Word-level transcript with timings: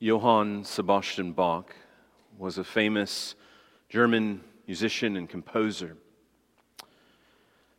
Johann 0.00 0.64
Sebastian 0.64 1.32
Bach 1.32 1.74
was 2.36 2.58
a 2.58 2.64
famous 2.64 3.34
German 3.88 4.42
musician 4.66 5.16
and 5.16 5.28
composer. 5.28 5.96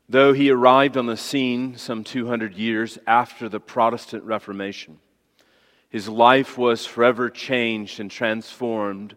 Though 0.07 0.33
he 0.33 0.49
arrived 0.49 0.97
on 0.97 1.07
the 1.07 1.17
scene 1.17 1.77
some 1.77 2.03
200 2.03 2.53
years 2.53 2.97
after 3.05 3.49
the 3.49 3.59
Protestant 3.59 4.23
Reformation, 4.23 4.99
his 5.89 6.07
life 6.07 6.57
was 6.57 6.85
forever 6.85 7.29
changed 7.29 7.99
and 7.99 8.09
transformed 8.09 9.15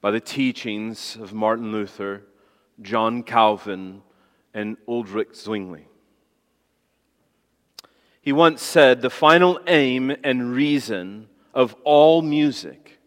by 0.00 0.10
the 0.10 0.20
teachings 0.20 1.16
of 1.16 1.32
Martin 1.32 1.72
Luther, 1.72 2.22
John 2.82 3.22
Calvin, 3.22 4.02
and 4.52 4.76
Ulrich 4.88 5.34
Zwingli. 5.34 5.86
He 8.20 8.32
once 8.32 8.62
said, 8.62 9.02
The 9.02 9.10
final 9.10 9.60
aim 9.66 10.14
and 10.24 10.52
reason 10.54 11.28
of 11.54 11.74
all 11.84 12.20
music 12.20 12.98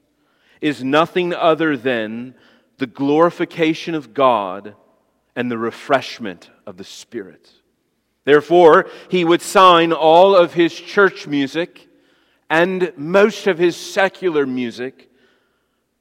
is 0.61 0.84
nothing 0.84 1.34
other 1.34 1.77
than 1.77 2.34
the 2.77 2.88
glorification 2.88 3.94
of 3.94 4.13
God 4.13 4.76
and 5.35 5.52
the 5.52 5.58
refreshment 5.58 6.49
of 6.66 6.77
the 6.77 6.84
Spirit. 6.84 7.52
Therefore, 8.23 8.89
he 9.09 9.23
would 9.23 9.41
sign 9.41 9.94
all 9.94 10.36
of 10.36 10.53
his 10.53 10.73
church 10.73 11.27
music 11.27 11.88
and 12.49 12.91
most 12.98 13.48
of 13.48 13.58
his 13.58 13.75
secular 13.75 14.45
music 14.45 15.11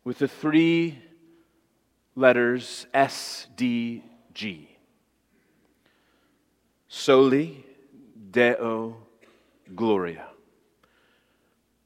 with 0.05 0.19
the 0.19 0.29
three 0.29 0.99
letters 2.15 2.87
S 2.95 3.47
D 3.57 4.03
G. 4.33 4.71
Soli 6.89 7.65
Deo 8.31 8.97
Gloria, 9.75 10.27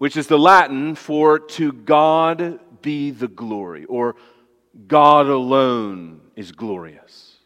which 0.00 0.16
is 0.16 0.28
the 0.28 0.38
Latin 0.38 0.94
for 0.94 1.38
to 1.38 1.72
God 1.72 2.58
be 2.80 3.10
the 3.10 3.28
glory, 3.28 3.84
or 3.84 4.16
God 4.86 5.26
alone 5.26 6.22
is 6.34 6.52
glorious. 6.52 7.36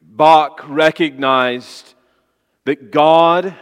Bach 0.00 0.62
recognized 0.66 1.92
that 2.64 2.90
God, 2.90 3.54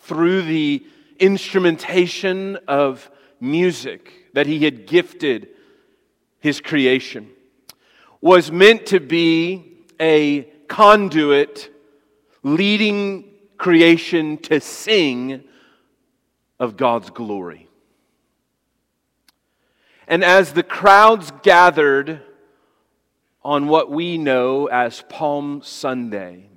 through 0.00 0.42
the 0.42 0.84
instrumentation 1.18 2.58
of 2.68 3.10
music 3.40 4.12
that 4.34 4.46
he 4.46 4.62
had 4.62 4.86
gifted 4.86 5.48
his 6.40 6.60
creation, 6.60 7.30
was 8.20 8.52
meant 8.52 8.84
to 8.84 9.00
be 9.00 9.78
a 9.98 10.42
conduit 10.68 11.74
leading 12.42 13.32
creation 13.56 14.36
to 14.36 14.60
sing 14.60 15.44
of 16.62 16.76
God's 16.76 17.10
glory. 17.10 17.68
And 20.06 20.22
as 20.22 20.52
the 20.52 20.62
crowds 20.62 21.32
gathered 21.42 22.22
on 23.42 23.66
what 23.66 23.90
we 23.90 24.16
know 24.16 24.66
as 24.66 25.02
Palm 25.08 25.62
Sunday, 25.64 26.50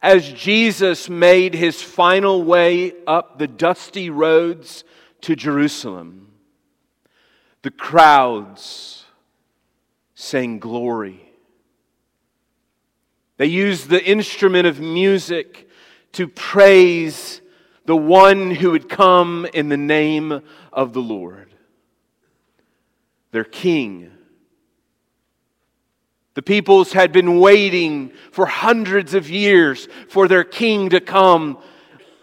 as 0.00 0.32
Jesus 0.32 1.10
made 1.10 1.52
his 1.52 1.82
final 1.82 2.42
way 2.42 2.94
up 3.06 3.38
the 3.38 3.46
dusty 3.46 4.08
roads 4.08 4.84
to 5.20 5.36
Jerusalem, 5.36 6.32
the 7.60 7.70
crowds 7.70 9.04
sang 10.14 10.58
glory. 10.58 11.20
They 13.36 13.44
used 13.44 13.90
the 13.90 14.02
instrument 14.02 14.66
of 14.66 14.80
music 14.80 15.68
to 16.12 16.26
praise 16.26 17.39
the 17.90 17.96
one 17.96 18.52
who 18.52 18.72
had 18.72 18.88
come 18.88 19.44
in 19.52 19.68
the 19.68 19.76
name 19.76 20.42
of 20.72 20.92
the 20.92 21.02
Lord, 21.02 21.52
their 23.32 23.42
king. 23.42 24.12
The 26.34 26.42
peoples 26.42 26.92
had 26.92 27.10
been 27.10 27.40
waiting 27.40 28.12
for 28.30 28.46
hundreds 28.46 29.12
of 29.12 29.28
years 29.28 29.88
for 30.08 30.28
their 30.28 30.44
king 30.44 30.90
to 30.90 31.00
come 31.00 31.58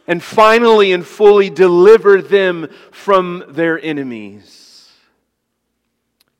and 0.07 0.23
finally 0.23 0.94
and 0.94 1.06
fully 1.06 1.50
deliver 1.50 2.22
them 2.22 2.69
from 2.94 3.44
their 3.50 3.77
enemies. 3.77 4.89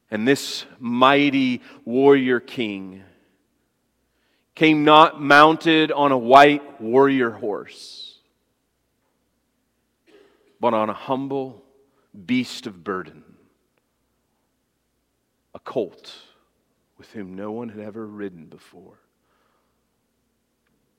And 0.10 0.26
this 0.26 0.66
mighty 0.80 1.62
warrior 1.84 2.40
king 2.40 3.04
came 4.56 4.86
not 4.86 5.22
mounted 5.22 5.92
on 5.92 6.14
a 6.14 6.18
white 6.18 6.80
warrior 6.80 7.32
horse, 7.32 8.07
but 10.60 10.74
on 10.74 10.90
a 10.90 10.94
humble 10.94 11.64
beast 12.26 12.68
of 12.68 12.84
burden, 12.84 13.24
a 15.54 15.60
colt 15.60 16.14
with 16.98 17.12
whom 17.12 17.36
no 17.36 17.52
one 17.52 17.70
had 17.70 17.80
ever 17.80 18.06
ridden 18.06 18.46
before. 18.46 19.00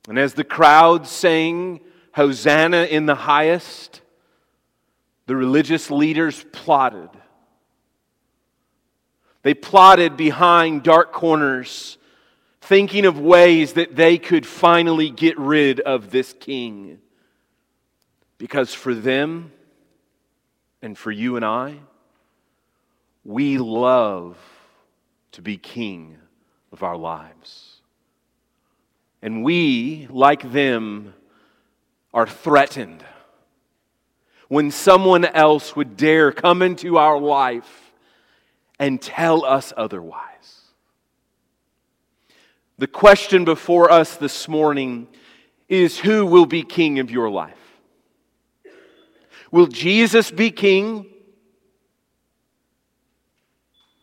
And 0.07 0.17
as 0.17 0.33
the 0.33 0.43
crowd 0.43 1.07
sang, 1.07 1.81
Hosanna 2.13 2.85
in 2.85 3.05
the 3.05 3.15
highest, 3.15 4.01
the 5.27 5.35
religious 5.35 5.91
leaders 5.91 6.43
plotted. 6.51 7.09
They 9.43 9.53
plotted 9.53 10.17
behind 10.17 10.83
dark 10.83 11.11
corners 11.13 11.97
thinking 12.61 13.05
of 13.05 13.19
ways 13.19 13.73
that 13.73 13.95
they 13.95 14.17
could 14.17 14.45
finally 14.45 15.09
get 15.09 15.37
rid 15.39 15.79
of 15.79 16.11
this 16.11 16.33
king. 16.39 16.99
Because 18.39 18.73
for 18.73 18.95
them 18.95 19.51
and 20.81 20.97
for 20.97 21.11
you 21.11 21.35
and 21.35 21.45
I, 21.45 21.75
we 23.23 23.59
love 23.59 24.37
to 25.33 25.41
be 25.43 25.57
king 25.57 26.17
of 26.71 26.81
our 26.81 26.97
lives. 26.97 27.75
And 29.21 29.43
we, 29.43 30.07
like 30.09 30.51
them, 30.51 31.13
are 32.13 32.25
threatened 32.25 33.03
when 34.47 34.71
someone 34.71 35.25
else 35.25 35.75
would 35.75 35.97
dare 35.97 36.31
come 36.31 36.61
into 36.61 36.97
our 36.97 37.19
life 37.19 37.91
and 38.79 39.01
tell 39.01 39.45
us 39.45 39.73
otherwise. 39.75 40.61
The 42.77 42.87
question 42.87 43.43
before 43.43 43.91
us 43.91 44.15
this 44.15 44.47
morning 44.47 45.09
is 45.67 45.99
who 45.99 46.25
will 46.25 46.45
be 46.45 46.63
king 46.63 46.99
of 46.99 47.11
your 47.11 47.29
life? 47.29 47.58
Will 49.51 49.67
Jesus 49.67 50.31
be 50.31 50.51
king? 50.51 51.05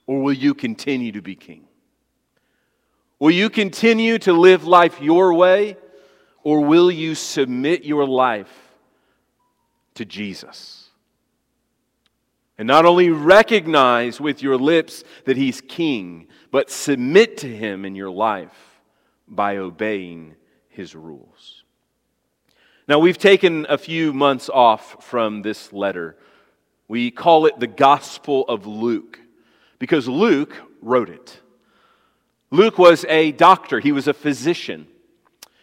Or 0.06 0.22
will 0.22 0.32
you 0.32 0.54
continue 0.54 1.12
to 1.12 1.22
be 1.22 1.34
king? 1.34 1.64
Will 3.18 3.30
you 3.30 3.50
continue 3.50 4.18
to 4.18 4.32
live 4.32 4.64
life 4.64 5.00
your 5.00 5.34
way? 5.34 5.76
Or 6.42 6.60
will 6.60 6.90
you 6.90 7.14
submit 7.14 7.84
your 7.84 8.06
life 8.06 8.52
to 9.94 10.04
Jesus? 10.04 10.90
And 12.58 12.68
not 12.68 12.84
only 12.84 13.10
recognize 13.10 14.20
with 14.20 14.42
your 14.42 14.56
lips 14.56 15.04
that 15.24 15.36
He's 15.36 15.60
king, 15.60 16.28
but 16.50 16.70
submit 16.70 17.38
to 17.38 17.48
Him 17.48 17.84
in 17.84 17.94
your 17.94 18.10
life 18.10 18.76
by 19.28 19.56
obeying 19.56 20.36
his 20.76 20.94
rules. 20.94 21.55
Now, 22.88 23.00
we've 23.00 23.18
taken 23.18 23.66
a 23.68 23.78
few 23.78 24.12
months 24.12 24.48
off 24.48 25.04
from 25.04 25.42
this 25.42 25.72
letter. 25.72 26.16
We 26.86 27.10
call 27.10 27.46
it 27.46 27.58
the 27.58 27.66
Gospel 27.66 28.44
of 28.48 28.64
Luke 28.66 29.18
because 29.80 30.06
Luke 30.06 30.54
wrote 30.80 31.08
it. 31.08 31.40
Luke 32.52 32.78
was 32.78 33.04
a 33.08 33.32
doctor, 33.32 33.80
he 33.80 33.90
was 33.90 34.06
a 34.06 34.14
physician, 34.14 34.86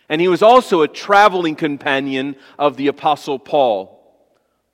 and 0.10 0.20
he 0.20 0.28
was 0.28 0.44
also 0.44 0.82
a 0.82 0.88
traveling 0.88 1.56
companion 1.56 2.36
of 2.60 2.76
the 2.76 2.88
Apostle 2.88 3.40
Paul. 3.40 4.04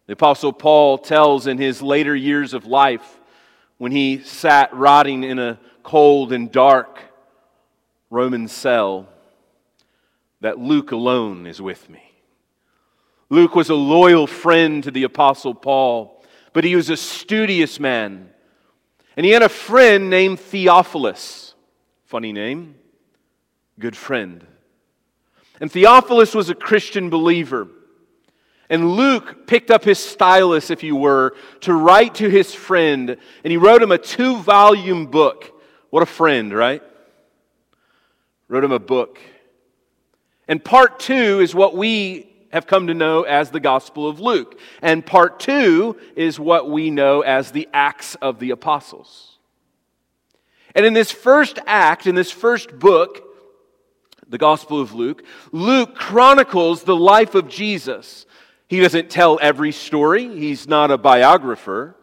The 0.08 0.14
Apostle 0.14 0.52
Paul 0.52 0.98
tells 0.98 1.46
in 1.46 1.60
his 1.60 1.84
later 1.84 2.16
years 2.16 2.56
of 2.56 2.66
life 2.66 3.20
when 3.78 3.92
he 3.92 4.24
sat 4.24 4.74
rotting 4.74 5.24
in 5.24 5.38
a 5.38 5.60
cold 5.84 6.34
and 6.34 6.52
dark 6.52 7.00
Roman 8.10 8.48
cell 8.48 9.08
that 10.42 10.58
Luke 10.58 10.92
alone 10.92 11.46
is 11.46 11.62
with 11.62 11.88
me. 11.92 12.09
Luke 13.30 13.56
was 13.56 13.70
a 13.70 13.76
loyal 13.76 14.28
friend 14.28 14.84
to 14.84 14.92
the 14.92 15.04
Apostle 15.04 15.54
Paul, 15.54 16.24
but 16.54 16.64
he 16.64 16.76
was 16.76 16.90
a 16.90 16.98
studious 16.98 17.80
man. 17.80 18.30
And 19.16 19.26
he 19.26 19.32
had 19.32 19.44
a 19.44 19.50
friend 19.50 20.10
named 20.10 20.40
Theophilus. 20.40 21.54
Funny 22.06 22.34
name, 22.34 22.76
good 23.78 23.96
friend. 23.96 24.46
And 25.62 25.72
Theophilus 25.72 26.34
was 26.34 26.50
a 26.50 26.56
Christian 26.56 27.10
believer. 27.10 27.68
And 28.70 28.92
Luke 28.92 29.48
picked 29.48 29.72
up 29.72 29.84
his 29.84 30.00
stylus, 30.00 30.70
if 30.70 30.84
you 30.84 30.96
were, 30.96 31.36
to 31.62 31.74
write 31.74 32.16
to 32.16 32.30
his 32.30 32.54
friend. 32.54 33.18
And 33.44 33.52
he 33.52 33.58
wrote 33.58 33.82
him 33.82 33.92
a 33.92 33.98
two 33.98 34.38
volume 34.38 35.08
book. 35.08 35.60
What 35.90 36.04
a 36.04 36.06
friend, 36.06 36.54
right? 36.54 36.84
wrote 38.50 38.64
him 38.64 38.72
a 38.72 38.80
book. 38.80 39.20
And 40.48 40.64
part 40.64 41.00
two 41.00 41.40
is 41.40 41.56
what 41.56 41.76
we 41.76 42.28
have 42.52 42.68
come 42.68 42.88
to 42.88 42.94
know 42.94 43.24
as 43.24 43.52
the 43.52 43.60
Gospel 43.60 44.08
of 44.08 44.20
Luke. 44.20 44.60
And 44.82 45.06
part 45.06 45.40
two 45.40 45.98
is 46.16 46.40
what 46.40 46.70
we 46.70 46.90
know 46.90 47.22
as 47.22 47.52
the 47.52 47.68
Acts 47.74 48.16
of 48.16 48.40
the 48.40 48.52
Apostles. 48.52 49.38
And 50.76 50.86
in 50.86 50.94
this 50.94 51.12
first 51.12 51.60
act, 51.66 52.08
in 52.08 52.16
this 52.16 52.32
first 52.32 52.78
book, 52.78 53.24
the 54.28 54.38
Gospel 54.38 54.80
of 54.80 54.94
Luke, 54.94 55.24
Luke 55.52 55.96
chronicles 55.96 56.84
the 56.84 56.96
life 56.96 57.36
of 57.36 57.48
Jesus. 57.48 58.26
He 58.68 58.80
doesn't 58.80 59.10
tell 59.10 59.40
every 59.42 59.72
story, 59.72 60.28
he's 60.28 60.68
not 60.68 60.92
a 60.92 60.98
biographer, 60.98 61.96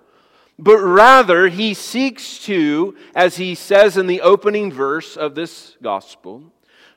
but 0.59 0.79
rather 0.79 1.49
he 1.49 1.75
seeks 1.75 2.41
to, 2.41 2.97
as 3.15 3.37
he 3.37 3.55
says 3.55 3.97
in 3.97 4.07
the 4.09 4.23
opening 4.23 4.73
verse 4.73 5.17
of 5.17 5.35
this 5.35 5.77
Gospel, 5.81 6.53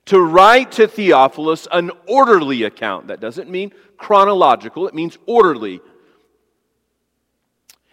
to 0.05 0.19
write 0.19 0.71
to 0.73 0.87
Theophilus 0.87 1.67
an 1.71 1.91
orderly 2.07 2.63
account. 2.63 3.07
That 3.07 3.19
doesn't 3.19 3.49
mean 3.49 3.71
chronological, 3.97 4.87
it 4.87 4.93
means 4.93 5.17
orderly. 5.25 5.81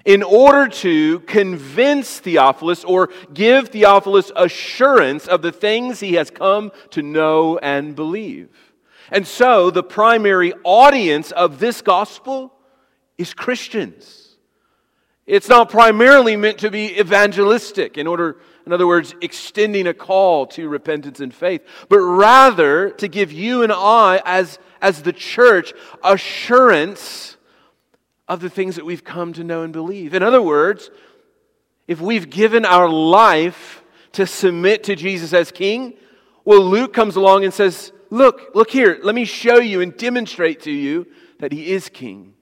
In 0.05 0.23
order 0.23 0.69
to 0.69 1.19
convince 1.21 2.21
Theophilus 2.21 2.85
or 2.85 3.11
give 3.35 3.71
Theophilus 3.71 4.31
assurance 4.37 5.27
of 5.27 5.43
the 5.43 5.51
things 5.51 5.99
he 5.99 6.15
has 6.15 6.31
come 6.31 6.71
to 6.91 7.03
know 7.03 7.59
and 7.59 7.97
believe. 7.97 8.49
And 9.11 9.27
so, 9.27 9.71
the 9.71 9.83
primary 9.83 10.53
audience 10.65 11.33
of 11.33 11.59
this 11.59 11.83
gospel 11.83 12.53
is 13.19 13.35
Christians. 13.35 14.37
It's 15.27 15.49
not 15.49 15.71
primarily 15.71 16.37
meant 16.37 16.59
to 16.59 16.71
be 16.71 16.99
evangelistic 17.01 17.99
in 17.99 18.07
order 18.07 18.37
in 18.67 18.73
other 18.73 18.87
words, 18.87 19.15
extending 19.23 19.87
a 19.87 19.95
call 19.95 20.47
to 20.49 20.69
repentance 20.69 21.21
and 21.21 21.33
faith, 21.33 21.63
but 21.89 22.01
rather 22.01 22.91
to 22.91 23.07
give 23.07 23.31
you 23.31 23.63
and 23.63 23.73
I, 23.73 24.21
as, 24.25 24.59
as 24.83 25.03
the 25.03 25.13
church, 25.13 25.73
assurance 26.03 27.37
of 28.27 28.41
the 28.41 28.51
things 28.51 28.75
that 28.75 28.85
we've 28.85 29.05
come 29.05 29.33
to 29.35 29.45
know 29.45 29.63
and 29.63 29.73
believe. 29.73 30.15
In 30.15 30.23
other 30.25 30.43
words, 30.43 30.91
if 31.87 32.01
we've 32.01 32.29
given 32.29 32.65
our 32.65 32.89
life 32.89 33.85
to 34.13 34.27
submit 34.27 34.83
to 34.85 34.97
Jesus 34.97 35.33
as 35.33 35.53
King, 35.53 35.95
well, 36.45 36.61
Luke 36.61 36.93
comes 36.93 37.15
along 37.15 37.45
and 37.45 37.55
says, 37.55 37.93
Look, 38.11 38.53
look 38.55 38.71
here, 38.71 38.99
let 39.03 39.15
me 39.15 39.25
show 39.25 39.59
you 39.59 39.81
and 39.81 39.97
demonstrate 39.97 40.63
to 40.63 40.73
you 40.73 41.07
that 41.39 41.53
he 41.53 41.73
is 41.73 41.89
King. 41.89 42.35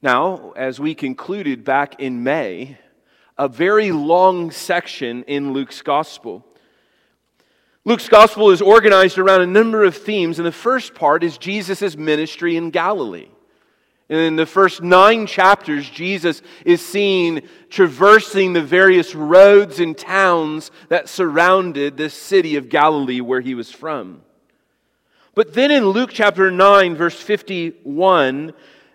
Now, 0.00 0.52
as 0.56 0.78
we 0.78 0.94
concluded 0.94 1.64
back 1.64 2.00
in 2.00 2.22
May, 2.22 2.78
a 3.36 3.48
very 3.48 3.90
long 3.92 4.50
section 4.50 5.24
in 5.24 5.52
Luke's 5.52 5.82
gospel. 5.82 6.44
Luke's 7.84 8.08
gospel 8.08 8.50
is 8.50 8.62
organized 8.62 9.18
around 9.18 9.42
a 9.42 9.46
number 9.46 9.84
of 9.84 9.96
themes, 9.96 10.38
and 10.38 10.46
the 10.46 10.52
first 10.52 10.94
part 10.94 11.22
is 11.22 11.36
Jesus' 11.36 11.96
ministry 11.96 12.56
in 12.56 12.70
Galilee. 12.70 13.28
And 14.08 14.18
in 14.18 14.36
the 14.36 14.46
first 14.46 14.82
nine 14.82 15.26
chapters, 15.26 15.88
Jesus 15.88 16.42
is 16.64 16.84
seen 16.84 17.48
traversing 17.70 18.52
the 18.52 18.62
various 18.62 19.14
roads 19.14 19.80
and 19.80 19.96
towns 19.96 20.70
that 20.88 21.08
surrounded 21.08 21.96
the 21.96 22.10
city 22.10 22.56
of 22.56 22.68
Galilee 22.68 23.20
where 23.20 23.40
he 23.40 23.54
was 23.54 23.70
from. 23.70 24.22
But 25.34 25.54
then 25.54 25.70
in 25.70 25.86
Luke 25.86 26.10
chapter 26.12 26.50
9, 26.50 26.94
verse 26.94 27.20
51, 27.20 28.52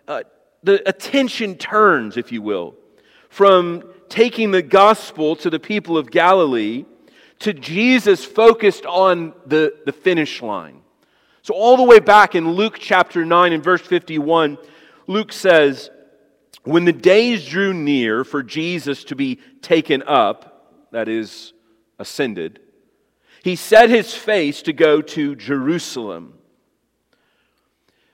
uh, 0.08 0.24
the 0.64 0.88
attention 0.88 1.56
turns, 1.58 2.16
if 2.16 2.32
you 2.32 2.42
will, 2.42 2.76
from 3.30 3.84
taking 4.10 4.52
the 4.52 4.62
gospel 4.62 5.36
to 5.38 5.50
the 5.50 5.60
people 5.60 5.98
of 5.98 6.12
Galilee 6.12 6.86
to 7.40 7.54
Jesus 7.54 8.26
focused 8.26 8.86
on 8.86 9.34
the, 9.46 9.74
the 9.86 9.94
finish 9.94 10.42
line. 10.42 10.82
So, 11.42 11.54
all 11.54 11.78
the 11.78 11.84
way 11.84 12.00
back 12.00 12.36
in 12.36 12.52
Luke 12.52 12.78
chapter 12.80 13.26
9 13.26 13.54
and 13.54 13.64
verse 13.64 13.82
51, 13.82 14.58
Luke 15.08 15.32
says, 15.32 15.90
When 16.64 16.86
the 16.86 16.94
days 16.94 17.48
drew 17.48 17.74
near 17.74 18.24
for 18.24 18.44
Jesus 18.44 19.06
to 19.06 19.16
be 19.16 19.40
taken 19.62 20.04
up, 20.04 20.90
that 20.92 21.08
is, 21.08 21.54
ascended, 21.98 22.60
he 23.44 23.56
set 23.56 23.90
his 23.90 24.14
face 24.14 24.62
to 24.64 24.74
go 24.74 25.02
to 25.02 25.36
Jerusalem. 25.36 26.39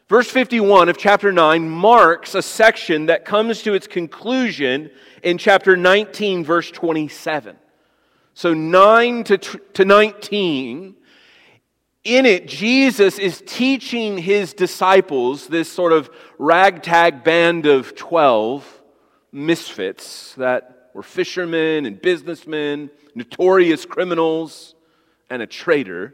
Verse 0.07 0.29
51 0.29 0.87
of 0.87 0.97
chapter 0.97 1.31
9 1.31 1.67
marks 1.67 2.35
a 2.35 2.41
section 2.41 3.07
that 3.07 3.25
comes 3.25 3.63
to 3.63 3.73
its 3.73 3.87
conclusion 3.87 4.91
in 5.23 5.39
chapter 5.39 5.75
19, 5.75 6.43
verse 6.43 6.69
27. 6.69 7.57
So 8.35 8.53
9 8.53 9.23
to, 9.23 9.37
to 9.37 9.85
19, 9.85 10.95
in 12.03 12.27
it, 12.27 12.47
Jesus 12.47 13.17
is 13.17 13.41
teaching 13.47 14.19
his 14.19 14.53
disciples, 14.53 15.47
this 15.47 15.71
sort 15.71 15.91
of 15.91 16.11
ragtag 16.37 17.23
band 17.23 17.65
of 17.65 17.95
12 17.95 18.83
misfits 19.31 20.35
that 20.35 20.91
were 20.93 21.01
fishermen 21.01 21.87
and 21.87 21.99
businessmen, 21.99 22.91
notorious 23.15 23.85
criminals, 23.85 24.75
and 25.31 25.41
a 25.41 25.47
traitor. 25.47 26.13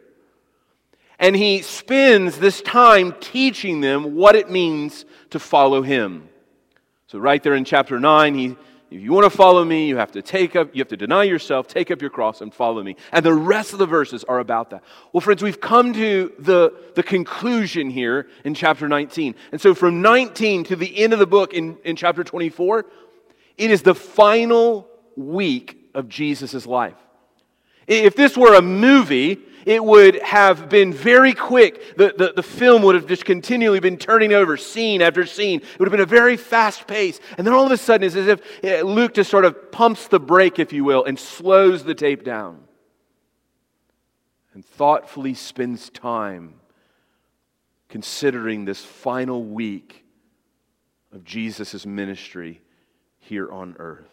And 1.21 1.35
he 1.35 1.61
spends 1.61 2.37
this 2.39 2.61
time 2.61 3.13
teaching 3.21 3.79
them 3.79 4.15
what 4.15 4.35
it 4.35 4.49
means 4.49 5.05
to 5.29 5.39
follow 5.39 5.81
him. 5.81 6.27
So, 7.07 7.19
right 7.19 7.41
there 7.41 7.53
in 7.53 7.63
chapter 7.63 7.99
9, 7.99 8.35
he 8.35 8.57
if 8.91 9.01
you 9.01 9.13
want 9.13 9.23
to 9.23 9.29
follow 9.29 9.63
me, 9.63 9.87
you 9.87 9.95
have 9.95 10.11
to 10.11 10.21
take 10.21 10.57
up, 10.57 10.75
you 10.75 10.81
have 10.81 10.89
to 10.89 10.97
deny 10.97 11.23
yourself, 11.23 11.65
take 11.69 11.91
up 11.91 12.01
your 12.01 12.09
cross, 12.09 12.41
and 12.41 12.53
follow 12.53 12.83
me. 12.83 12.97
And 13.13 13.25
the 13.25 13.33
rest 13.33 13.71
of 13.71 13.79
the 13.79 13.85
verses 13.85 14.25
are 14.25 14.39
about 14.39 14.71
that. 14.71 14.83
Well, 15.13 15.21
friends, 15.21 15.41
we've 15.41 15.61
come 15.61 15.93
to 15.93 16.33
the, 16.37 16.73
the 16.95 17.01
conclusion 17.01 17.89
here 17.89 18.27
in 18.43 18.53
chapter 18.53 18.89
19. 18.89 19.35
And 19.53 19.61
so 19.61 19.73
from 19.73 20.01
19 20.01 20.65
to 20.65 20.75
the 20.75 20.97
end 20.97 21.13
of 21.13 21.19
the 21.19 21.25
book 21.25 21.53
in, 21.53 21.77
in 21.85 21.95
chapter 21.95 22.21
24, 22.21 22.85
it 23.57 23.71
is 23.71 23.81
the 23.81 23.95
final 23.95 24.89
week 25.15 25.77
of 25.93 26.09
Jesus' 26.09 26.65
life. 26.65 26.97
If 27.87 28.17
this 28.17 28.35
were 28.35 28.55
a 28.55 28.61
movie, 28.61 29.39
it 29.65 29.83
would 29.83 30.21
have 30.21 30.69
been 30.69 30.93
very 30.93 31.33
quick. 31.33 31.95
The, 31.97 32.13
the, 32.17 32.33
the, 32.35 32.43
film 32.43 32.81
would 32.83 32.95
have 32.95 33.07
just 33.07 33.25
continually 33.25 33.79
been 33.79 33.97
turning 33.97 34.33
over 34.33 34.57
scene 34.57 35.01
after 35.01 35.25
scene. 35.25 35.61
It 35.61 35.79
would 35.79 35.87
have 35.87 35.91
been 35.91 36.01
a 36.01 36.05
very 36.05 36.37
fast 36.37 36.87
pace. 36.87 37.19
And 37.37 37.45
then 37.45 37.53
all 37.53 37.65
of 37.65 37.71
a 37.71 37.77
sudden, 37.77 38.05
it's 38.05 38.15
as 38.15 38.27
if 38.27 38.41
eh, 38.63 38.81
Luke 38.81 39.13
just 39.13 39.29
sort 39.29 39.45
of 39.45 39.71
pumps 39.71 40.07
the 40.07 40.19
brake, 40.19 40.59
if 40.59 40.73
you 40.73 40.83
will, 40.83 41.03
and 41.03 41.17
slows 41.17 41.83
the 41.83 41.95
tape 41.95 42.23
down 42.23 42.59
and 44.53 44.65
thoughtfully 44.65 45.33
spends 45.33 45.89
time 45.89 46.55
considering 47.89 48.65
this 48.65 48.83
final 48.83 49.43
week 49.43 50.05
of 51.13 51.23
Jesus' 51.23 51.85
ministry 51.85 52.61
here 53.19 53.51
on 53.51 53.75
earth. 53.79 54.09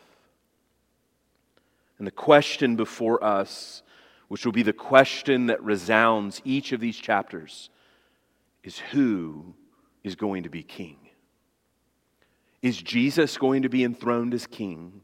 And 1.99 2.07
the 2.07 2.13
question 2.13 2.77
before 2.77 3.23
us 3.23 3.83
which 4.29 4.45
will 4.45 4.53
be 4.53 4.63
the 4.63 4.73
question 4.73 5.47
that 5.47 5.63
resounds 5.63 6.41
each 6.45 6.73
of 6.73 6.81
these 6.81 6.97
chapters, 6.97 7.71
is 8.63 8.79
who 8.79 9.55
is 10.05 10.15
going 10.15 10.43
to 10.43 10.51
be 10.51 10.63
king? 10.63 10.97
Is 12.63 12.81
Jesus 12.81 13.39
going 13.39 13.63
to 13.63 13.69
be 13.69 13.85
enthroned 13.85 14.35
as 14.35 14.47
king? 14.47 15.01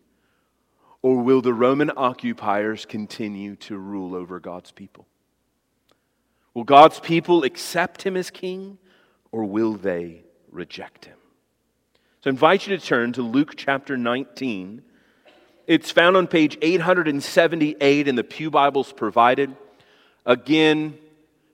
Or 1.02 1.22
will 1.22 1.40
the 1.40 1.54
Roman 1.54 1.90
occupiers 1.96 2.86
continue 2.86 3.56
to 3.56 3.76
rule 3.76 4.14
over 4.14 4.40
God's 4.40 4.72
people? 4.72 5.06
Will 6.52 6.64
God's 6.64 7.00
people 7.00 7.44
accept 7.44 8.02
him 8.02 8.16
as 8.16 8.30
king, 8.30 8.78
or 9.32 9.44
will 9.44 9.74
they 9.74 10.22
reject 10.50 11.06
him? 11.06 11.18
So 12.22 12.28
I 12.28 12.30
invite 12.30 12.66
you 12.66 12.76
to 12.76 12.84
turn 12.84 13.12
to 13.14 13.22
Luke 13.22 13.54
chapter 13.56 13.96
19 13.96 14.82
it's 15.66 15.90
found 15.90 16.16
on 16.16 16.26
page 16.26 16.58
878 16.60 18.08
in 18.08 18.16
the 18.16 18.24
Pew 18.24 18.50
Bibles 18.50 18.92
provided. 18.92 19.56
Again, 20.26 20.98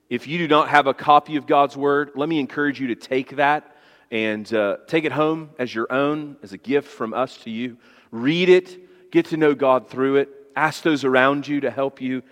if 0.08 0.26
you 0.26 0.38
do 0.38 0.48
not 0.48 0.68
have 0.68 0.86
a 0.88 0.94
copy 0.94 1.36
of 1.36 1.46
God's 1.46 1.76
Word, 1.76 2.10
let 2.16 2.28
me 2.28 2.40
encourage 2.40 2.80
you 2.80 2.88
to 2.88 2.96
take 2.96 3.36
that 3.36 3.76
and 4.10 4.52
uh, 4.52 4.78
take 4.88 5.04
it 5.04 5.12
home 5.12 5.50
as 5.58 5.72
your 5.72 5.86
own, 5.92 6.36
as 6.42 6.52
a 6.52 6.58
gift 6.58 6.88
from 6.88 7.14
us 7.14 7.36
to 7.38 7.50
you. 7.50 7.76
Read 8.10 8.48
it, 8.48 9.12
get 9.12 9.26
to 9.26 9.36
know 9.36 9.54
God 9.54 9.88
through 9.88 10.16
it, 10.16 10.28
ask 10.56 10.82
those 10.82 11.04
around 11.04 11.46
you 11.46 11.60
to 11.60 11.70
help 11.70 12.00
you 12.00 12.22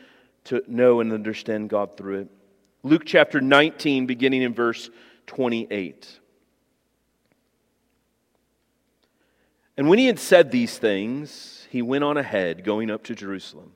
to 0.45 0.63
know 0.67 1.01
and 1.01 1.13
understand 1.13 1.71
God 1.71 1.97
through 1.97 2.23
it. 2.23 2.29
Luke 2.83 3.03
chapter 3.07 3.41
19, 3.41 4.07
beginning 4.07 4.43
in 4.43 4.53
verse 4.53 4.91
28. 5.29 6.19
And 9.79 9.89
when 9.89 10.01
he 10.01 10.07
had 10.07 10.19
said 10.19 10.51
these 10.51 10.77
things, 10.77 11.69
he 11.71 11.83
went 11.83 12.03
on 12.03 12.17
ahead, 12.17 12.65
going 12.65 12.91
up 12.91 13.05
to 13.05 13.15
Jerusalem. 13.15 13.73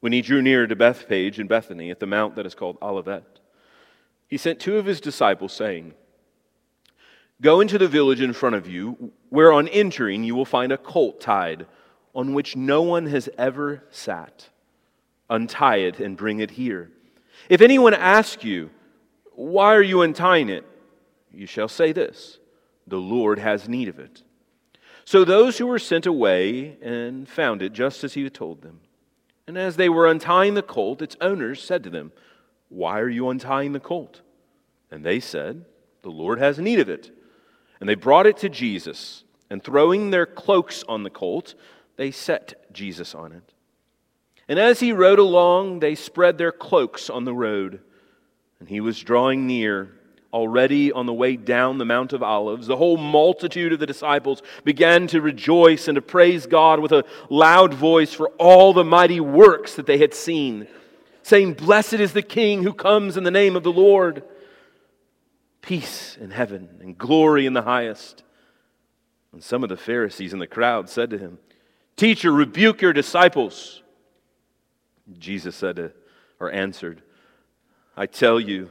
When 0.00 0.12
he 0.12 0.22
drew 0.22 0.42
near 0.42 0.66
to 0.66 0.74
Bethphage 0.74 1.38
and 1.38 1.48
Bethany 1.48 1.92
at 1.92 2.00
the 2.00 2.06
mount 2.06 2.34
that 2.34 2.46
is 2.46 2.56
called 2.56 2.78
Olivet, 2.82 3.38
he 4.26 4.36
sent 4.36 4.58
two 4.58 4.76
of 4.76 4.86
his 4.86 5.00
disciples, 5.00 5.52
saying, 5.52 5.94
Go 7.40 7.60
into 7.60 7.78
the 7.78 7.86
village 7.86 8.20
in 8.20 8.32
front 8.32 8.56
of 8.56 8.68
you, 8.68 9.12
where 9.28 9.52
on 9.52 9.68
entering 9.68 10.24
you 10.24 10.34
will 10.34 10.44
find 10.44 10.72
a 10.72 10.76
colt 10.76 11.20
tied, 11.20 11.66
on 12.12 12.34
which 12.34 12.56
no 12.56 12.82
one 12.82 13.06
has 13.06 13.28
ever 13.38 13.84
sat. 13.90 14.48
Untie 15.30 15.76
it 15.76 16.00
and 16.00 16.16
bring 16.16 16.40
it 16.40 16.50
here. 16.50 16.90
If 17.48 17.60
anyone 17.60 17.94
asks 17.94 18.42
you, 18.42 18.70
Why 19.36 19.76
are 19.76 19.82
you 19.82 20.02
untying 20.02 20.48
it? 20.48 20.64
You 21.32 21.46
shall 21.46 21.68
say 21.68 21.92
this 21.92 22.38
The 22.88 22.98
Lord 22.98 23.38
has 23.38 23.68
need 23.68 23.86
of 23.86 24.00
it. 24.00 24.24
So 25.08 25.24
those 25.24 25.56
who 25.56 25.66
were 25.66 25.78
sent 25.78 26.04
away 26.04 26.76
and 26.82 27.26
found 27.26 27.62
it 27.62 27.72
just 27.72 28.04
as 28.04 28.12
he 28.12 28.24
had 28.24 28.34
told 28.34 28.60
them. 28.60 28.80
And 29.46 29.56
as 29.56 29.76
they 29.76 29.88
were 29.88 30.06
untying 30.06 30.52
the 30.52 30.60
colt, 30.60 31.00
its 31.00 31.16
owners 31.18 31.62
said 31.64 31.82
to 31.84 31.88
them, 31.88 32.12
Why 32.68 33.00
are 33.00 33.08
you 33.08 33.30
untying 33.30 33.72
the 33.72 33.80
colt? 33.80 34.20
And 34.90 35.02
they 35.02 35.18
said, 35.18 35.64
The 36.02 36.10
Lord 36.10 36.38
has 36.40 36.58
need 36.58 36.78
of 36.78 36.90
it. 36.90 37.10
And 37.80 37.88
they 37.88 37.94
brought 37.94 38.26
it 38.26 38.36
to 38.36 38.50
Jesus, 38.50 39.24
and 39.48 39.64
throwing 39.64 40.10
their 40.10 40.26
cloaks 40.26 40.84
on 40.86 41.04
the 41.04 41.10
colt, 41.10 41.54
they 41.96 42.10
set 42.10 42.70
Jesus 42.70 43.14
on 43.14 43.32
it. 43.32 43.54
And 44.46 44.58
as 44.58 44.80
he 44.80 44.92
rode 44.92 45.18
along, 45.18 45.80
they 45.80 45.94
spread 45.94 46.36
their 46.36 46.52
cloaks 46.52 47.08
on 47.08 47.24
the 47.24 47.32
road. 47.32 47.80
And 48.60 48.68
he 48.68 48.82
was 48.82 49.00
drawing 49.00 49.46
near 49.46 49.97
already 50.32 50.92
on 50.92 51.06
the 51.06 51.12
way 51.12 51.36
down 51.36 51.78
the 51.78 51.84
Mount 51.84 52.12
of 52.12 52.22
Olives, 52.22 52.66
the 52.66 52.76
whole 52.76 52.96
multitude 52.96 53.72
of 53.72 53.78
the 53.78 53.86
disciples 53.86 54.42
began 54.64 55.06
to 55.08 55.20
rejoice 55.20 55.88
and 55.88 55.96
to 55.96 56.02
praise 56.02 56.46
God 56.46 56.80
with 56.80 56.92
a 56.92 57.04
loud 57.30 57.72
voice 57.72 58.12
for 58.12 58.28
all 58.38 58.72
the 58.72 58.84
mighty 58.84 59.20
works 59.20 59.74
that 59.76 59.86
they 59.86 59.98
had 59.98 60.12
seen, 60.12 60.68
saying, 61.22 61.54
Blessed 61.54 61.94
is 61.94 62.12
the 62.12 62.22
King 62.22 62.62
who 62.62 62.74
comes 62.74 63.16
in 63.16 63.24
the 63.24 63.30
name 63.30 63.56
of 63.56 63.62
the 63.62 63.72
Lord. 63.72 64.22
Peace 65.62 66.16
in 66.20 66.30
heaven 66.30 66.78
and 66.80 66.96
glory 66.96 67.46
in 67.46 67.54
the 67.54 67.62
highest. 67.62 68.22
And 69.32 69.42
some 69.42 69.62
of 69.62 69.68
the 69.68 69.76
Pharisees 69.76 70.32
in 70.32 70.38
the 70.38 70.46
crowd 70.46 70.88
said 70.88 71.10
to 71.10 71.18
him, 71.18 71.38
Teacher, 71.96 72.32
rebuke 72.32 72.80
your 72.80 72.92
disciples. 72.92 73.82
Jesus 75.18 75.56
said 75.56 75.76
to, 75.76 75.92
or 76.38 76.52
answered, 76.52 77.02
I 77.96 78.06
tell 78.06 78.38
you, 78.38 78.70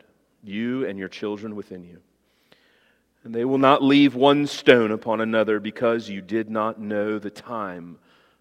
you 0.43 0.85
and 0.85 0.97
your 0.97 1.07
children 1.07 1.55
within 1.55 1.83
you. 1.83 1.99
And 3.23 3.35
they 3.35 3.45
will 3.45 3.59
not 3.59 3.83
leave 3.83 4.15
one 4.15 4.47
stone 4.47 4.91
upon 4.91 5.21
another 5.21 5.59
because 5.59 6.09
you 6.09 6.21
did 6.21 6.49
not 6.49 6.79
know 6.79 7.19
the 7.19 7.29
time 7.29 7.97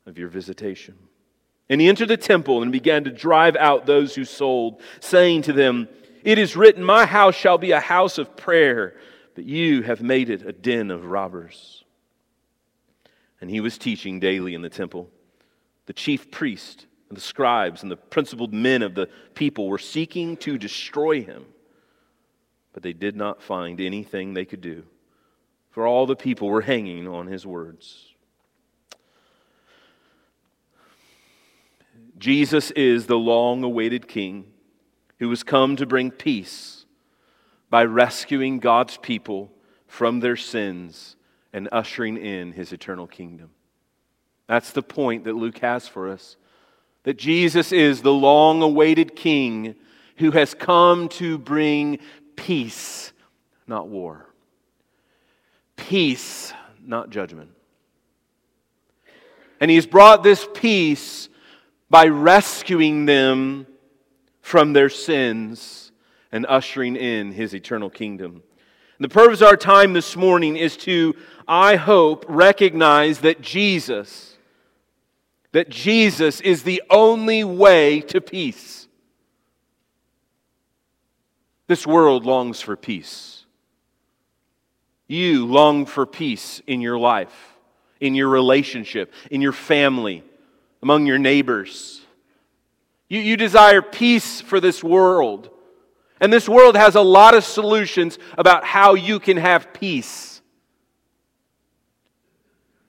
of 0.07 0.17
your 0.17 0.29
visitation. 0.29 0.97
And 1.69 1.81
he 1.81 1.89
entered 1.89 2.09
the 2.09 2.17
temple 2.17 2.63
and 2.63 2.73
began 2.73 3.05
to 3.05 3.11
drive 3.11 3.57
out 3.57 3.87
those 3.87 4.15
who 4.15 4.25
sold, 4.25 4.81
saying 5.01 5.43
to 5.43 5.53
them, 5.53 5.89
It 6.25 6.39
is 6.39 6.57
written, 6.57 6.83
My 6.83 7.05
house 7.05 7.35
shall 7.35 7.59
be 7.59 7.73
a 7.73 7.81
house 7.81 8.19
of 8.19 8.37
prayer, 8.37 8.97
but 9.35 9.45
you 9.45 9.83
have 9.83 10.03
made 10.03 10.31
it 10.31 10.47
a 10.47 10.53
den 10.53 10.91
of 10.91 11.05
robbers. 11.05 11.85
And 13.41 13.51
he 13.51 13.61
was 13.61 13.79
teaching 13.79 14.19
daily 14.19 14.55
in 14.55 14.63
the 14.63 14.71
temple. 14.71 15.09
The 15.87 15.93
chief 15.93 16.31
priest 16.31 16.87
and 17.09 17.17
the 17.17 17.23
scribes 17.23 17.83
and 17.83 17.91
the 17.91 17.97
principal 17.97 18.49
men 18.49 18.83
of 18.83 18.95
the 18.95 19.09
people 19.35 19.69
were 19.69 19.79
seeking 19.79 20.37
to 20.39 20.59
destroy 20.59 21.23
him 21.23 21.45
but 22.73 22.83
they 22.83 22.93
did 22.93 23.17
not 23.17 23.43
find 23.43 23.81
anything 23.81 24.35
they 24.35 24.45
could 24.45 24.61
do, 24.61 24.85
for 25.71 25.87
all 25.87 26.07
the 26.07 26.17
people 26.17 26.49
were 26.49 26.63
hanging 26.63 27.09
on 27.09 27.27
his 27.27 27.47
words. 27.47 28.07
Jesus 32.19 32.71
is 32.73 33.07
the 33.07 33.19
long 33.19 33.65
awaited 33.65 34.07
King 34.07 34.45
who 35.19 35.31
has 35.31 35.43
come 35.43 35.77
to 35.77 35.87
bring 35.87 36.11
peace 36.11 36.85
by 37.71 37.85
rescuing 37.85 38.59
God's 38.59 38.99
people 38.99 39.51
from 39.87 40.21
their 40.21 40.37
sins 40.37 41.17
and 41.53 41.69
ushering 41.73 42.17
in 42.17 42.53
his 42.53 42.73
eternal 42.73 43.07
kingdom. 43.07 43.51
That's 44.47 44.73
the 44.73 44.83
point 44.83 45.25
that 45.25 45.37
Luke 45.37 45.59
has 45.59 45.89
for 45.89 46.11
us. 46.11 46.37
That 47.05 47.17
Jesus 47.17 47.73
is 47.73 48.03
the 48.03 48.13
long 48.13 48.63
awaited 48.63 49.17
King 49.17 49.77
who 50.17 50.33
has 50.33 50.53
come 50.53 51.09
to 51.09 51.39
bring 51.39 51.99
peace, 52.41 53.13
not 53.67 53.89
war. 53.89 54.27
Peace, 55.77 56.55
not 56.83 57.11
judgment. 57.11 57.51
And 59.61 59.71
he's 59.71 59.87
brought 59.87 60.23
this 60.23 60.49
peace 60.55 61.29
by 61.91 62.07
rescuing 62.07 63.05
them 63.05 63.67
from 64.41 64.73
their 64.73 64.89
sins 64.89 65.93
and 66.33 66.47
ushering 66.49 66.97
in 66.97 67.33
his 67.33 67.55
eternal 67.55 67.91
kingdom. 67.91 68.43
The 68.99 69.09
purpose 69.09 69.43
of 69.43 69.49
our 69.49 69.57
time 69.57 69.93
this 69.93 70.17
morning 70.17 70.57
is 70.57 70.77
to, 70.79 71.15
I 71.47 71.77
hope, 71.77 72.25
recognize 72.27 73.21
that 73.21 73.43
Jesus, 73.43 74.39
that 75.53 75.69
Jesus 75.69 76.41
is 76.41 76.63
the 76.63 76.83
only 76.89 77.45
way 77.45 78.01
to 78.03 78.21
peace. 78.21 78.89
This 81.71 81.87
world 81.87 82.27
longs 82.27 82.61
for 82.61 82.75
peace. 82.75 83.45
You 85.07 85.47
long 85.47 85.87
for 85.87 86.05
peace 86.05 86.61
in 86.67 86.81
your 86.81 86.99
life, 86.99 87.55
in 88.01 88.17
your 88.17 88.27
relationship, 88.27 89.13
in 89.31 89.41
your 89.41 89.53
family, 89.53 90.25
among 90.83 91.07
your 91.07 91.19
neighbors. 91.19 92.01
You, 93.09 93.21
you 93.21 93.37
desire 93.37 93.83
peace 93.83 94.41
for 94.41 94.59
this 94.59 94.83
world. 94.83 95.49
And 96.21 96.33
this 96.33 96.49
world 96.49 96.77
has 96.77 96.97
a 96.97 97.03
lot 97.03 97.35
of 97.35 97.45
solutions 97.45 98.19
about 98.37 98.65
how 98.65 98.95
you 98.95 99.21
can 99.21 99.37
have 99.37 99.73
peace. 99.73 100.43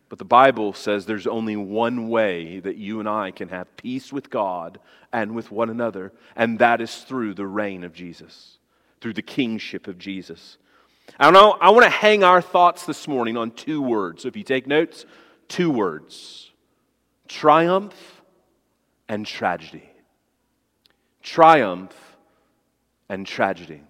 But 0.10 0.18
the 0.18 0.26
Bible 0.26 0.74
says 0.74 1.06
there's 1.06 1.28
only 1.28 1.56
one 1.56 2.10
way 2.10 2.60
that 2.62 2.78
you 2.78 3.00
and 3.00 3.08
I 3.08 3.30
can 3.30 3.50
have 3.50 3.78
peace 3.78 4.12
with 4.12 4.32
God 4.32 4.80
and 5.14 5.36
with 5.36 5.52
one 5.52 5.70
another, 5.70 6.14
and 6.36 6.58
that 6.58 6.82
is 6.82 6.96
through 7.04 7.36
the 7.36 7.46
reign 7.46 7.84
of 7.84 7.94
Jesus 7.94 8.58
through 9.02 9.14
the 9.14 9.22
kingship 9.22 9.88
of 9.88 9.98
Jesus. 9.98 10.58
I 11.20 11.26
don't 11.26 11.34
know 11.34 11.58
I 11.60 11.72
want 11.72 11.84
to 11.84 11.90
hang 11.90 12.24
our 12.24 12.42
thoughts 12.42 12.86
this 12.86 13.08
morning 13.08 13.36
on 13.36 13.52
two 13.52 13.82
words. 13.82 14.22
So 14.22 14.28
if 14.28 14.38
you 14.38 14.44
take 14.44 14.68
notes, 14.68 15.06
two 15.48 15.72
words 15.72 16.52
triumph 17.28 18.22
and 19.10 19.26
tragedy. 19.26 19.90
Triumph 21.22 21.96
and 23.10 23.28
tragedy. 23.28 23.82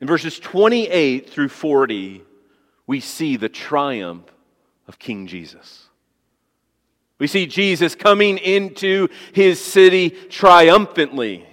In 0.00 0.06
verses 0.06 0.38
28 0.38 1.30
through 1.30 1.48
40, 1.48 2.22
we 2.86 3.00
see 3.00 3.36
the 3.36 3.48
triumph 3.48 4.26
of 4.86 4.98
King 4.98 5.26
Jesus. 5.26 5.88
We 7.18 7.26
see 7.26 7.46
Jesus 7.46 7.94
coming 7.94 8.38
into 8.38 9.08
his 9.32 9.60
city 9.60 10.10
triumphantly 10.10 11.47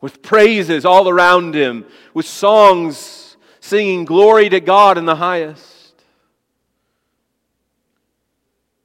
with 0.00 0.22
praises 0.22 0.84
all 0.84 1.08
around 1.08 1.54
him, 1.54 1.84
with 2.14 2.26
songs 2.26 3.36
singing 3.60 4.04
glory 4.04 4.48
to 4.48 4.60
God 4.60 4.96
in 4.96 5.04
the 5.04 5.16
highest. 5.16 5.94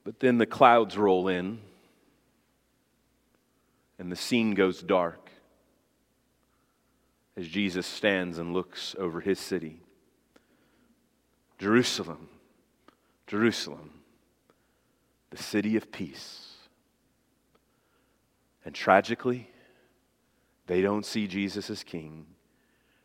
But 0.03 0.19
then 0.19 0.37
the 0.37 0.45
clouds 0.45 0.97
roll 0.97 1.27
in 1.27 1.59
and 3.99 4.11
the 4.11 4.15
scene 4.15 4.53
goes 4.53 4.81
dark 4.81 5.29
as 7.37 7.47
Jesus 7.47 7.87
stands 7.87 8.37
and 8.37 8.53
looks 8.53 8.95
over 8.99 9.21
his 9.21 9.39
city. 9.39 9.79
Jerusalem, 11.57 12.27
Jerusalem, 13.27 13.91
the 15.29 15.41
city 15.41 15.77
of 15.77 15.91
peace. 15.91 16.49
And 18.65 18.75
tragically, 18.75 19.49
they 20.67 20.81
don't 20.81 21.05
see 21.05 21.27
Jesus 21.27 21.69
as 21.69 21.83
king, 21.83 22.25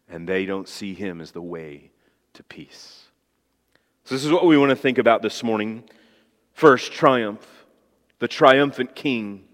and 0.08 0.28
they 0.28 0.46
don't 0.46 0.68
see 0.68 0.94
him 0.94 1.20
as 1.20 1.32
the 1.32 1.42
way 1.42 1.90
to 2.34 2.42
peace. 2.42 3.06
So, 4.04 4.14
this 4.14 4.24
is 4.24 4.32
what 4.32 4.46
we 4.46 4.56
want 4.56 4.70
to 4.70 4.76
think 4.76 4.98
about 4.98 5.22
this 5.22 5.42
morning. 5.42 5.84
First, 6.54 6.92
triumph, 6.92 7.46
the 8.20 8.28
triumphant 8.28 8.94
king. 8.94 9.44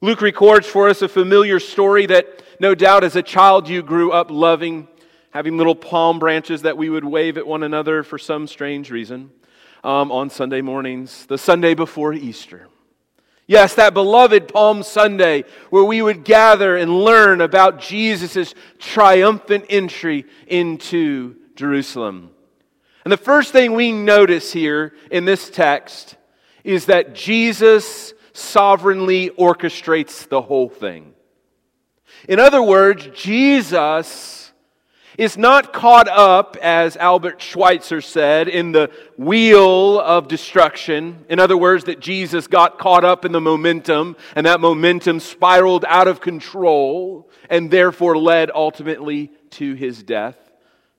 Luke 0.00 0.20
records 0.20 0.66
for 0.66 0.88
us 0.88 1.00
a 1.00 1.08
familiar 1.08 1.58
story 1.58 2.06
that 2.06 2.42
no 2.60 2.74
doubt 2.74 3.02
as 3.02 3.16
a 3.16 3.22
child 3.22 3.68
you 3.68 3.82
grew 3.82 4.12
up 4.12 4.30
loving, 4.30 4.88
having 5.30 5.56
little 5.56 5.74
palm 5.74 6.18
branches 6.18 6.62
that 6.62 6.76
we 6.76 6.90
would 6.90 7.04
wave 7.04 7.38
at 7.38 7.46
one 7.46 7.62
another 7.62 8.02
for 8.02 8.18
some 8.18 8.46
strange 8.46 8.90
reason 8.90 9.30
um, 9.84 10.12
on 10.12 10.28
Sunday 10.28 10.60
mornings, 10.60 11.26
the 11.26 11.38
Sunday 11.38 11.74
before 11.74 12.12
Easter. 12.12 12.68
Yes, 13.48 13.74
that 13.74 13.94
beloved 13.94 14.48
Palm 14.48 14.82
Sunday 14.82 15.44
where 15.70 15.84
we 15.84 16.02
would 16.02 16.24
gather 16.24 16.76
and 16.76 17.04
learn 17.04 17.40
about 17.40 17.80
Jesus' 17.80 18.54
triumphant 18.78 19.66
entry 19.70 20.26
into 20.48 21.36
Jerusalem. 21.54 22.30
And 23.04 23.12
the 23.12 23.16
first 23.16 23.52
thing 23.52 23.74
we 23.74 23.92
notice 23.92 24.52
here 24.52 24.94
in 25.12 25.26
this 25.26 25.48
text 25.48 26.16
is 26.64 26.86
that 26.86 27.14
Jesus 27.14 28.12
sovereignly 28.32 29.30
orchestrates 29.30 30.28
the 30.28 30.42
whole 30.42 30.68
thing. 30.68 31.14
In 32.28 32.40
other 32.40 32.60
words, 32.60 33.08
Jesus 33.14 34.35
is 35.18 35.38
not 35.38 35.72
caught 35.72 36.08
up, 36.08 36.56
as 36.62 36.96
Albert 36.96 37.40
Schweitzer 37.40 38.00
said, 38.00 38.48
in 38.48 38.72
the 38.72 38.90
wheel 39.16 40.00
of 40.00 40.28
destruction. 40.28 41.24
In 41.28 41.38
other 41.40 41.56
words, 41.56 41.84
that 41.84 42.00
Jesus 42.00 42.46
got 42.46 42.78
caught 42.78 43.04
up 43.04 43.24
in 43.24 43.32
the 43.32 43.40
momentum, 43.40 44.16
and 44.34 44.46
that 44.46 44.60
momentum 44.60 45.20
spiraled 45.20 45.84
out 45.88 46.08
of 46.08 46.20
control, 46.20 47.30
and 47.48 47.70
therefore 47.70 48.16
led 48.18 48.50
ultimately 48.54 49.30
to 49.50 49.74
his 49.74 50.02
death. 50.02 50.36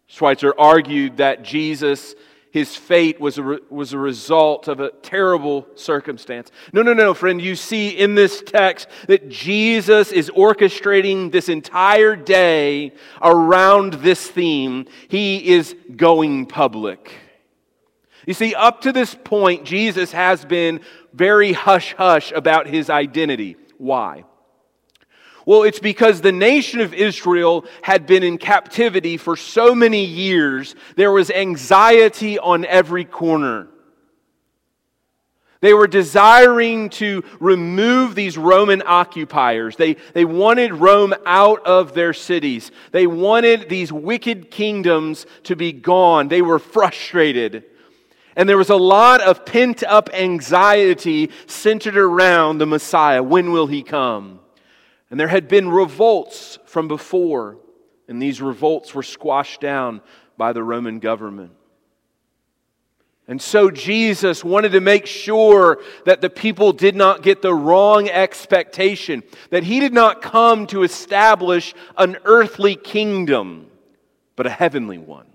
Schweitzer 0.07 0.53
argued 0.57 1.17
that 1.17 1.43
Jesus 1.43 2.15
his 2.51 2.75
fate 2.75 3.19
was 3.19 3.37
a, 3.37 3.43
re- 3.43 3.59
was 3.69 3.93
a 3.93 3.97
result 3.97 4.67
of 4.67 4.79
a 4.79 4.91
terrible 4.91 5.67
circumstance. 5.75 6.51
No, 6.73 6.81
no, 6.81 6.93
no, 6.93 7.13
friend. 7.13 7.41
You 7.41 7.55
see 7.55 7.89
in 7.89 8.15
this 8.15 8.41
text 8.41 8.87
that 9.07 9.29
Jesus 9.29 10.11
is 10.11 10.29
orchestrating 10.29 11.31
this 11.31 11.49
entire 11.49 12.15
day 12.15 12.93
around 13.21 13.93
this 13.95 14.27
theme. 14.27 14.85
He 15.07 15.49
is 15.49 15.75
going 15.95 16.45
public. 16.45 17.11
You 18.25 18.33
see, 18.33 18.55
up 18.55 18.81
to 18.81 18.91
this 18.91 19.15
point, 19.15 19.63
Jesus 19.65 20.11
has 20.11 20.43
been 20.43 20.81
very 21.13 21.53
hush 21.53 21.93
hush 21.93 22.31
about 22.31 22.67
his 22.67 22.89
identity. 22.89 23.55
Why? 23.77 24.25
Well, 25.47 25.63
it's 25.63 25.79
because 25.79 26.19
the 26.19 26.33
nation 26.33 26.81
of 26.81 26.93
Israel 26.93 27.63
had 27.81 28.05
been 28.05 28.21
in 28.21 28.37
captivity 28.37 29.15
for 29.15 29.37
so 29.37 29.73
many 29.73 30.03
years, 30.03 30.75
there 30.97 31.13
was 31.13 31.31
anxiety 31.31 32.37
on 32.37 32.65
every 32.65 33.05
corner. 33.05 33.69
They 35.61 35.73
were 35.73 35.87
desiring 35.87 36.89
to 36.89 37.23
remove 37.39 38.13
these 38.13 38.37
Roman 38.37 38.83
occupiers. 38.85 39.77
They, 39.77 39.95
they 40.13 40.25
wanted 40.25 40.73
Rome 40.73 41.13
out 41.25 41.65
of 41.65 41.93
their 41.93 42.11
cities. 42.11 42.69
They 42.91 43.07
wanted 43.07 43.69
these 43.69 43.89
wicked 43.89 44.51
kingdoms 44.51 45.25
to 45.43 45.55
be 45.55 45.71
gone. 45.71 46.27
They 46.27 46.41
were 46.41 46.59
frustrated. 46.59 47.63
And 48.35 48.49
there 48.49 48.57
was 48.57 48.69
a 48.69 48.75
lot 48.75 49.21
of 49.21 49.45
pent 49.45 49.81
up 49.83 50.09
anxiety 50.13 51.31
centered 51.45 51.95
around 51.95 52.57
the 52.57 52.67
Messiah. 52.67 53.23
When 53.23 53.53
will 53.53 53.67
he 53.67 53.81
come? 53.81 54.41
And 55.09 55.19
there 55.19 55.27
had 55.27 55.47
been 55.47 55.69
revolts 55.69 56.59
from 56.65 56.87
before, 56.87 57.57
and 58.07 58.21
these 58.21 58.41
revolts 58.41 58.93
were 58.93 59.03
squashed 59.03 59.61
down 59.61 60.01
by 60.37 60.53
the 60.53 60.63
Roman 60.63 60.99
government. 60.99 61.51
And 63.29 63.41
so 63.41 63.69
Jesus 63.69 64.43
wanted 64.43 64.71
to 64.71 64.79
make 64.79 65.05
sure 65.05 65.79
that 66.05 66.21
the 66.21 66.29
people 66.29 66.71
did 66.71 66.95
not 66.95 67.21
get 67.21 67.41
the 67.41 67.53
wrong 67.53 68.09
expectation, 68.09 69.21
that 69.49 69.63
he 69.63 69.81
did 69.81 69.93
not 69.93 70.21
come 70.21 70.65
to 70.67 70.83
establish 70.83 71.73
an 71.97 72.17
earthly 72.23 72.75
kingdom, 72.75 73.67
but 74.37 74.47
a 74.47 74.49
heavenly 74.49 74.97
one. 74.97 75.25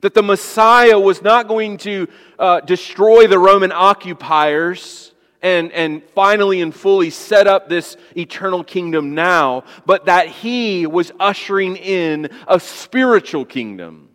That 0.00 0.14
the 0.14 0.22
Messiah 0.22 0.98
was 0.98 1.20
not 1.20 1.46
going 1.46 1.76
to 1.78 2.08
uh, 2.38 2.60
destroy 2.60 3.26
the 3.26 3.38
Roman 3.38 3.70
occupiers 3.70 5.09
and, 5.42 5.72
and 5.72 6.02
finally 6.14 6.60
and 6.60 6.74
fully 6.74 7.10
set 7.10 7.46
up 7.46 7.68
this 7.68 7.96
eternal 8.16 8.62
kingdom 8.62 9.14
now, 9.14 9.64
but 9.86 10.06
that 10.06 10.28
he 10.28 10.86
was 10.86 11.12
ushering 11.18 11.76
in 11.76 12.30
a 12.46 12.60
spiritual 12.60 13.44
kingdom. 13.44 14.08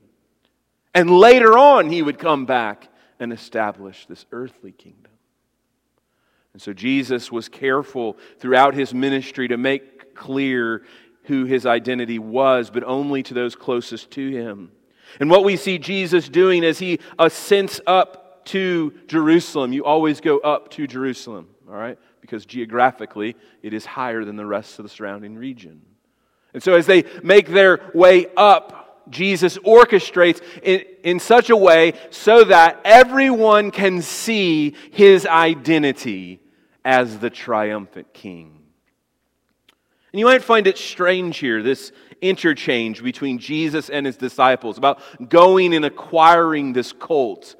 And 0.93 1.09
later 1.09 1.57
on, 1.57 1.89
he 1.89 2.01
would 2.01 2.19
come 2.19 2.45
back 2.45 2.87
and 3.19 3.33
establish 3.33 4.05
this 4.05 4.25
earthly 4.31 4.71
kingdom. 4.71 5.11
And 6.53 6.61
so 6.61 6.71
Jesus 6.71 7.31
was 7.31 7.49
careful 7.49 8.17
throughout 8.39 8.75
his 8.75 8.93
ministry 8.93 9.49
to 9.49 9.57
make 9.57 10.15
clear 10.15 10.83
who 11.23 11.45
his 11.45 11.65
identity 11.65 12.19
was, 12.19 12.69
but 12.69 12.83
only 12.83 13.23
to 13.23 13.33
those 13.33 13.55
closest 13.55 14.11
to 14.11 14.29
him. 14.29 14.71
And 15.19 15.29
what 15.29 15.43
we 15.43 15.57
see 15.57 15.77
Jesus 15.77 16.29
doing 16.29 16.63
as 16.63 16.79
he 16.79 16.99
ascends 17.19 17.81
up 17.85 18.24
to 18.45 18.93
Jerusalem. 19.07 19.73
You 19.73 19.85
always 19.85 20.21
go 20.21 20.39
up 20.39 20.69
to 20.71 20.87
Jerusalem, 20.87 21.49
all 21.67 21.75
right? 21.75 21.97
Because 22.21 22.45
geographically, 22.45 23.35
it 23.61 23.73
is 23.73 23.85
higher 23.85 24.23
than 24.23 24.35
the 24.35 24.45
rest 24.45 24.79
of 24.79 24.83
the 24.83 24.89
surrounding 24.89 25.35
region. 25.35 25.81
And 26.53 26.63
so 26.63 26.73
as 26.73 26.85
they 26.85 27.03
make 27.23 27.49
their 27.49 27.91
way 27.93 28.27
up, 28.37 29.07
Jesus 29.09 29.57
orchestrates 29.59 30.41
in, 30.63 30.83
in 31.03 31.19
such 31.19 31.49
a 31.49 31.57
way 31.57 31.93
so 32.09 32.43
that 32.45 32.81
everyone 32.85 33.71
can 33.71 34.01
see 34.01 34.75
his 34.91 35.25
identity 35.27 36.39
as 36.83 37.19
the 37.19 37.29
triumphant 37.29 38.13
king. 38.13 38.61
And 40.11 40.19
you 40.19 40.25
might 40.25 40.43
find 40.43 40.65
it 40.65 40.77
strange 40.77 41.39
here, 41.39 41.61
this 41.61 41.91
interchange 42.21 43.03
between 43.03 43.37
Jesus 43.37 43.89
and 43.89 44.05
his 44.05 44.15
disciples 44.15 44.77
about 44.77 45.01
going 45.29 45.73
and 45.75 45.83
acquiring 45.83 46.73
this 46.73 46.93
colt 46.93 47.55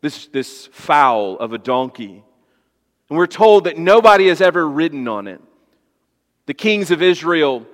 this, 0.00 0.26
this 0.26 0.66
foal 0.68 1.38
of 1.38 1.52
a 1.52 1.58
donkey. 1.58 2.22
And 3.08 3.18
we're 3.18 3.26
told 3.26 3.64
that 3.64 3.78
nobody 3.78 4.28
has 4.28 4.40
ever 4.40 4.68
ridden 4.68 5.08
on 5.08 5.26
it. 5.26 5.40
The 6.46 6.54
kings 6.54 6.90
of 6.90 7.02
Israel 7.02 7.66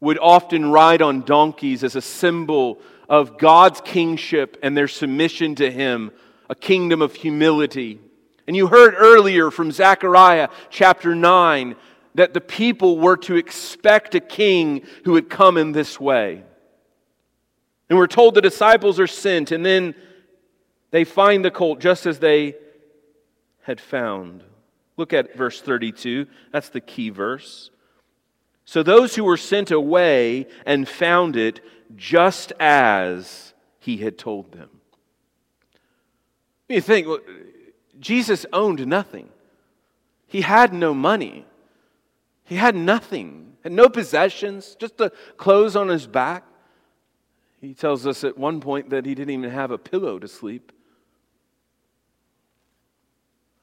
would 0.00 0.18
often 0.18 0.70
ride 0.70 1.02
on 1.02 1.22
donkeys 1.22 1.84
as 1.84 1.96
a 1.96 2.00
symbol 2.00 2.80
of 3.08 3.38
God's 3.38 3.80
kingship 3.80 4.56
and 4.62 4.76
their 4.76 4.88
submission 4.88 5.54
to 5.56 5.70
Him, 5.70 6.10
a 6.48 6.54
kingdom 6.54 7.02
of 7.02 7.14
humility. 7.14 8.00
And 8.46 8.56
you 8.56 8.66
heard 8.66 8.94
earlier 8.96 9.50
from 9.50 9.72
Zechariah 9.72 10.48
chapter 10.70 11.14
9 11.14 11.76
that 12.14 12.34
the 12.34 12.40
people 12.40 12.98
were 12.98 13.16
to 13.18 13.36
expect 13.36 14.14
a 14.14 14.20
king 14.20 14.84
who 15.04 15.12
would 15.12 15.30
come 15.30 15.56
in 15.56 15.72
this 15.72 16.00
way. 16.00 16.42
And 17.88 17.98
we're 17.98 18.06
told 18.06 18.34
the 18.34 18.40
disciples 18.40 18.98
are 19.00 19.06
sent, 19.06 19.52
and 19.52 19.66
then 19.66 19.94
they 20.90 21.04
find 21.04 21.44
the 21.44 21.50
colt 21.50 21.80
just 21.80 22.06
as 22.06 22.18
they 22.18 22.56
had 23.62 23.80
found. 23.80 24.42
Look 24.96 25.12
at 25.12 25.36
verse 25.36 25.60
32. 25.60 26.26
That's 26.52 26.68
the 26.68 26.80
key 26.80 27.10
verse. 27.10 27.70
So 28.64 28.82
those 28.82 29.14
who 29.14 29.24
were 29.24 29.36
sent 29.36 29.70
away 29.70 30.46
and 30.66 30.88
found 30.88 31.36
it 31.36 31.60
just 31.96 32.52
as 32.60 33.54
he 33.78 33.98
had 33.98 34.18
told 34.18 34.52
them. 34.52 34.68
You 36.68 36.80
think, 36.80 37.08
well, 37.08 37.20
Jesus 37.98 38.46
owned 38.52 38.86
nothing. 38.86 39.28
He 40.26 40.42
had 40.42 40.72
no 40.72 40.94
money. 40.94 41.46
He 42.44 42.56
had 42.56 42.74
nothing, 42.76 43.54
had 43.62 43.72
no 43.72 43.88
possessions, 43.88 44.76
just 44.78 44.96
the 44.96 45.10
clothes 45.36 45.76
on 45.76 45.88
his 45.88 46.06
back. 46.06 46.44
He 47.60 47.74
tells 47.74 48.06
us 48.06 48.24
at 48.24 48.38
one 48.38 48.60
point 48.60 48.90
that 48.90 49.04
he 49.06 49.14
didn't 49.14 49.30
even 49.30 49.50
have 49.50 49.70
a 49.70 49.78
pillow 49.78 50.18
to 50.18 50.28
sleep 50.28 50.72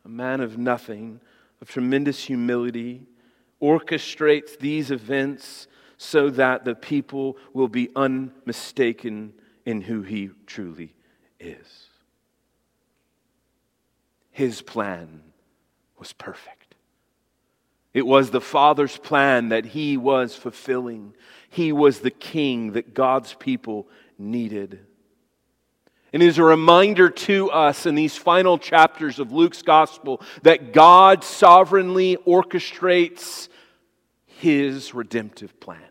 a 0.08 0.10
man 0.10 0.40
of 0.40 0.58
nothing, 0.58 1.20
of 1.62 1.70
tremendous 1.70 2.24
humility, 2.24 3.06
orchestrates 3.62 4.58
these 4.58 4.90
events 4.90 5.68
so 5.98 6.30
that 6.30 6.64
the 6.64 6.76
people 6.76 7.36
will 7.52 7.68
be 7.68 7.90
unmistaken 7.94 9.34
in 9.66 9.82
who 9.82 10.04
he 10.04 10.30
truly 10.46 10.94
is. 11.42 11.88
His 14.32 14.62
plan 14.62 15.24
was 16.00 16.14
perfect. 16.14 16.76
It 17.94 18.08
was 18.08 18.30
the 18.30 18.40
Father's 18.40 18.96
plan 18.96 19.50
that 19.50 19.66
he 19.66 19.98
was 19.98 20.38
fulfilling. 20.38 21.16
He 21.50 21.74
was 21.74 22.00
the 22.00 22.12
king 22.12 22.72
that 22.74 22.94
God's 22.94 23.34
people 23.34 23.90
needed. 24.18 24.86
And 26.14 26.24
is 26.24 26.38
a 26.38 26.44
reminder 26.44 27.10
to 27.10 27.52
us 27.52 27.86
in 27.86 27.96
these 27.96 28.16
final 28.16 28.58
chapters 28.58 29.20
of 29.20 29.32
Luke's 29.32 29.62
gospel 29.62 30.22
that 30.44 30.72
God 30.72 31.24
sovereignly 31.24 32.18
orchestrates 32.26 33.50
his 34.26 34.94
redemptive 34.94 35.60
plan. 35.60 35.82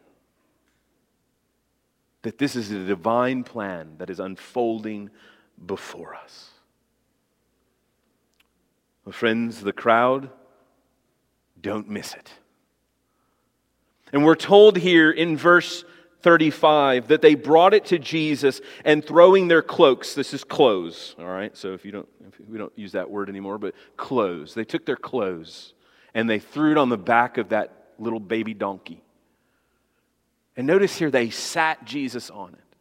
That 2.23 2.39
this 2.39 2.57
is 2.57 2.71
a 2.71 2.85
divine 2.85 3.45
plan 3.45 3.97
that 3.99 4.09
is 4.09 4.19
unfolding 4.19 5.11
before 5.65 6.15
us. 6.15 6.51
Well, 9.05 9.13
friends, 9.13 9.61
the 9.61 9.73
crowd, 9.73 10.31
don't 11.61 11.89
miss 11.89 12.15
it. 12.15 12.31
And 14.13 14.25
we're 14.25 14.35
told 14.35 14.77
here 14.77 15.11
in 15.11 15.37
verse 15.37 15.85
35 16.27 17.07
that 17.07 17.23
they 17.23 17.37
brought 17.37 17.73
it 17.73 17.85
to 17.85 18.01
Jesus 18.01 18.61
and 18.85 19.05
throwing 19.05 19.47
their 19.47 19.63
cloaks, 19.63 20.13
this 20.13 20.35
is 20.35 20.43
clothes, 20.43 21.15
all 21.21 21.27
right? 21.27 21.57
So 21.57 21.73
if 21.73 21.85
you 21.85 21.93
don't 21.93 22.09
if 22.27 22.41
we 22.49 22.59
don't 22.59 22.73
use 22.75 22.91
that 22.93 23.09
word 23.09 23.29
anymore, 23.29 23.59
but 23.59 23.77
clothes. 23.97 24.53
They 24.53 24.65
took 24.65 24.85
their 24.85 24.97
clothes 24.97 25.73
and 26.15 26.29
they 26.29 26.41
threw 26.41 26.73
it 26.73 26.79
on 26.79 26.89
the 26.89 26.99
back 26.99 27.39
of 27.39 27.51
that 27.51 27.93
little 28.01 28.19
baby 28.19 28.55
donkey. 28.55 29.05
And 30.57 30.67
notice 30.67 30.97
here, 30.97 31.13
they 31.13 31.31
sat 31.31 31.85
Jesus 31.85 32.29
on 32.29 32.55
it. 32.55 32.77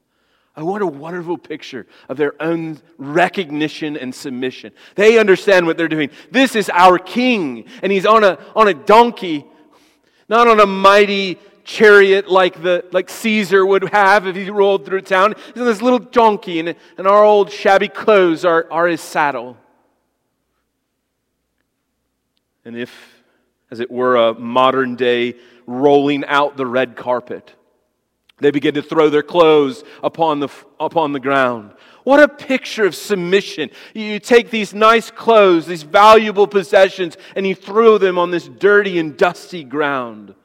Oh, 0.58 0.66
what 0.66 0.82
a 0.82 0.88
wonderful 0.88 1.38
picture 1.38 1.86
of 2.10 2.18
their 2.18 2.34
own 2.42 2.80
recognition 2.98 3.96
and 3.96 4.16
submission. 4.16 4.74
They 4.96 5.20
understand 5.20 5.68
what 5.68 5.78
they're 5.78 5.88
doing. 5.88 6.10
This 6.32 6.56
is 6.56 6.68
our 6.72 6.98
king, 6.98 7.66
and 7.84 7.92
he's 7.92 8.08
on 8.08 8.24
a, 8.24 8.40
on 8.56 8.68
a 8.68 8.74
donkey, 8.74 9.46
not 10.28 10.48
on 10.48 10.60
a 10.60 10.66
mighty 10.66 11.38
chariot 11.66 12.30
like, 12.30 12.62
the, 12.62 12.86
like 12.92 13.10
Caesar 13.10 13.66
would 13.66 13.90
have 13.90 14.28
if 14.28 14.36
he 14.36 14.50
rolled 14.50 14.86
through 14.86 15.02
town. 15.02 15.34
He's 15.54 15.62
on 15.62 15.68
this 15.68 15.82
little 15.82 16.00
donkey, 16.00 16.60
and, 16.60 16.76
and 16.98 17.08
our 17.08 17.24
old 17.24 17.52
shabby 17.52 17.90
clothes 17.90 18.46
are, 18.46 18.68
are 18.72 18.88
his 18.88 19.02
saddle. 19.02 19.58
And 22.64 22.78
if, 22.78 22.96
as 23.70 23.80
it 23.80 23.92
were, 23.92 24.16
a 24.16 24.34
modern 24.34 24.96
day 24.96 25.36
rolling 25.68 26.24
out 26.26 26.56
the 26.56 26.66
red 26.66 26.96
carpet, 26.96 27.54
they 28.40 28.52
begin 28.52 28.76
to 28.76 28.82
throw 28.82 29.10
their 29.10 29.24
clothes 29.24 29.84
upon 30.04 30.40
the, 30.40 30.50
upon 30.80 31.14
the 31.14 31.20
ground. 31.20 31.74
What 32.04 32.20
a 32.20 32.28
picture 32.28 32.86
of 32.86 32.94
submission. 32.94 33.72
You 33.96 34.20
take 34.20 34.52
these 34.52 34.74
nice 34.74 35.10
clothes, 35.10 35.66
these 35.66 35.84
valuable 35.84 36.46
possessions, 36.46 37.18
and 37.36 37.48
you 37.48 37.56
throw 37.56 37.98
them 37.98 38.20
on 38.20 38.30
this 38.30 38.48
dirty 38.48 39.00
and 39.00 39.18
dusty 39.18 39.64
ground 39.64 40.36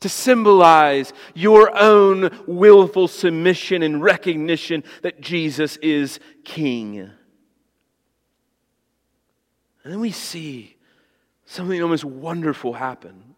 to 0.00 0.08
symbolize 0.08 1.12
your 1.34 1.76
own 1.76 2.30
willful 2.46 3.08
submission 3.08 3.82
and 3.82 4.02
recognition 4.02 4.84
that 5.02 5.20
Jesus 5.20 5.76
is 5.78 6.20
King. 6.44 7.10
And 9.84 9.92
then 9.92 10.00
we 10.00 10.10
see 10.10 10.76
something 11.44 11.80
almost 11.80 12.04
wonderful 12.04 12.72
happen. 12.72 13.36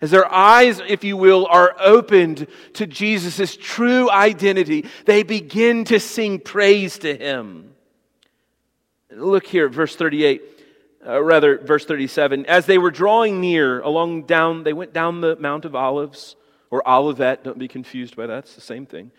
As 0.00 0.10
their 0.10 0.30
eyes, 0.30 0.80
if 0.86 1.04
you 1.04 1.16
will, 1.16 1.46
are 1.46 1.74
opened 1.78 2.46
to 2.74 2.86
Jesus' 2.86 3.56
true 3.56 4.10
identity, 4.10 4.86
they 5.06 5.22
begin 5.22 5.84
to 5.84 6.00
sing 6.00 6.40
praise 6.40 6.98
to 6.98 7.16
him. 7.16 7.74
Look 9.10 9.46
here 9.46 9.66
at 9.66 9.72
verse 9.72 9.94
38, 9.96 10.42
uh, 11.06 11.22
rather, 11.22 11.58
verse 11.58 11.84
37. 11.84 12.46
As 12.46 12.66
they 12.66 12.78
were 12.78 12.90
drawing 12.90 13.40
near 13.40 13.80
along 13.80 14.22
down, 14.22 14.64
they 14.64 14.72
went 14.72 14.92
down 14.92 15.20
the 15.20 15.36
Mount 15.36 15.64
of 15.64 15.74
Olives, 15.74 16.36
or 16.70 16.86
Olivet, 16.88 17.44
don't 17.44 17.58
be 17.58 17.68
confused 17.68 18.16
by 18.16 18.26
that, 18.26 18.44
it's 18.44 18.54
the 18.54 18.60
same 18.60 18.86
thing. 18.86 19.10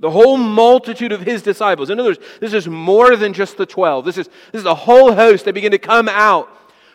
The 0.00 0.10
whole 0.10 0.36
multitude 0.36 1.12
of 1.12 1.22
his 1.22 1.42
disciples. 1.42 1.88
In 1.88 1.98
other 1.98 2.10
words, 2.10 2.24
this 2.40 2.52
is 2.52 2.68
more 2.68 3.16
than 3.16 3.32
just 3.32 3.56
the 3.56 3.66
12. 3.66 4.04
This 4.04 4.18
is, 4.18 4.28
this 4.52 4.60
is 4.60 4.66
a 4.66 4.74
whole 4.74 5.14
host. 5.14 5.44
They 5.46 5.52
begin 5.52 5.72
to 5.72 5.78
come 5.78 6.08
out. 6.08 6.50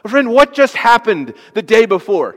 Friend, 0.08 0.30
what 0.30 0.54
just 0.54 0.76
happened 0.76 1.34
the 1.54 1.62
day 1.62 1.86
before? 1.86 2.36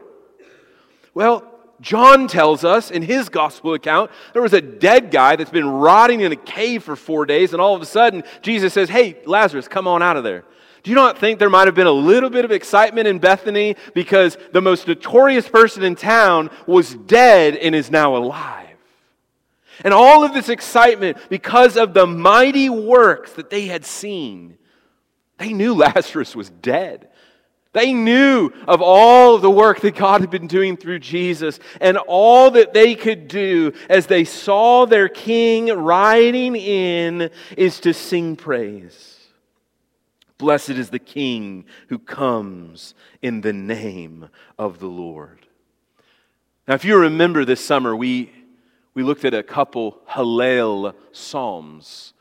Well, 1.13 1.45
John 1.81 2.27
tells 2.27 2.65
us 2.65 2.91
in 2.91 3.03
his 3.03 3.29
gospel 3.29 3.75
account 3.75 4.11
there 4.33 4.43
was 4.43 4.55
a 4.55 4.61
dead 4.61 5.11
guy 5.11 5.37
that's 5.37 5.51
been 5.51 5.69
rotting 5.69 6.21
in 6.21 6.33
a 6.33 6.37
cave 6.37 6.85
for 6.85 6.97
four 6.97 7.27
days, 7.27 7.53
and 7.53 7.61
all 7.61 7.75
of 7.75 7.83
a 7.83 7.87
sudden 7.87 8.23
Jesus 8.41 8.73
says, 8.73 8.89
Hey, 8.89 9.19
Lazarus, 9.27 9.69
come 9.69 9.87
on 9.87 10.03
out 10.03 10.17
of 10.17 10.25
there. 10.25 10.45
Do 10.87 10.91
you 10.91 10.95
not 10.95 11.19
think 11.19 11.41
there 11.41 11.51
might 11.51 11.67
have 11.67 11.75
been 11.75 11.89
a 11.89 11.91
little 11.91 12.31
bit 12.31 12.45
of 12.45 12.53
excitement 12.53 13.09
in 13.09 13.19
Bethany 13.19 13.75
because 13.93 14.39
the 14.53 14.63
most 14.63 14.87
notorious 14.87 15.49
person 15.49 15.83
in 15.83 15.97
town 15.97 16.49
was 16.65 16.95
dead 16.95 17.57
and 17.57 17.75
is 17.75 17.91
now 17.91 18.17
alive? 18.17 18.77
And 19.83 19.93
all 19.93 20.23
of 20.23 20.33
this 20.33 20.49
excitement 20.49 21.19
because 21.29 21.77
of 21.77 21.93
the 21.93 22.07
mighty 22.07 22.71
works 22.71 23.33
that 23.33 23.51
they 23.51 23.67
had 23.67 23.85
seen. 23.85 24.59
They 25.39 25.53
knew 25.53 25.75
Lazarus 25.75 26.37
was 26.37 26.51
dead. 26.51 27.09
They 27.73 27.93
knew 27.93 28.53
of 28.69 28.81
all 28.81 29.39
the 29.39 29.51
work 29.51 29.81
that 29.81 29.97
God 29.97 30.21
had 30.21 30.31
been 30.31 30.47
doing 30.47 30.77
through 30.77 31.01
Jesus 31.01 31.59
and 31.81 31.99
all 31.99 32.53
that 32.53 32.75
they 32.75 32.95
could 32.95 33.27
do 33.27 33.73
as 33.91 34.07
they 34.07 34.23
saw 34.23 34.87
their 34.87 35.09
king 35.09 35.67
riding 35.67 36.55
in 36.55 37.31
is 37.57 37.81
to 37.81 37.93
sing 37.93 38.37
praise. 38.37 39.16
Blessed 40.39 40.71
is 40.71 40.91
the 40.91 40.99
king 40.99 41.65
who 41.89 41.99
comes 41.99 42.95
in 43.23 43.41
the 43.41 43.53
name 43.53 44.29
of 44.59 44.81
the 44.81 44.87
Lord. 44.87 45.47
Now, 46.69 46.75
if 46.75 46.85
you 46.85 46.99
remember 46.99 47.45
this 47.45 47.65
summer, 47.65 47.95
we, 47.95 48.31
we 48.93 49.03
looked 49.03 49.25
at 49.25 49.35
a 49.35 49.43
couple 49.43 49.99
Hallel 50.09 50.95
psalms. 51.13 52.13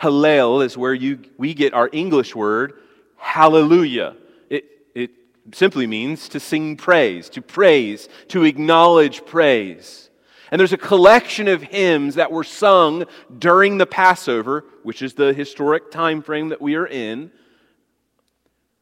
Hallel 0.00 0.64
is 0.64 0.76
where 0.76 0.94
you, 0.94 1.20
we 1.38 1.54
get 1.54 1.74
our 1.74 1.88
English 1.92 2.36
word, 2.36 2.74
hallelujah 3.16 4.14
It, 4.50 4.64
it 4.94 5.10
simply 5.52 5.86
means 5.86 6.28
to 6.28 6.40
sing 6.40 6.76
praise, 6.76 7.28
to 7.30 7.42
praise, 7.42 8.08
to 8.28 8.44
acknowledge 8.44 9.24
praise. 9.24 10.10
And 10.50 10.60
there's 10.60 10.72
a 10.72 10.78
collection 10.78 11.48
of 11.48 11.62
hymns 11.62 12.14
that 12.14 12.30
were 12.30 12.44
sung 12.44 13.06
during 13.36 13.78
the 13.78 13.86
Passover, 13.86 14.64
which 14.84 15.02
is 15.02 15.14
the 15.14 15.32
historic 15.32 15.90
time 15.90 16.22
frame 16.22 16.50
that 16.50 16.62
we 16.62 16.76
are 16.76 16.86
in, 16.86 17.32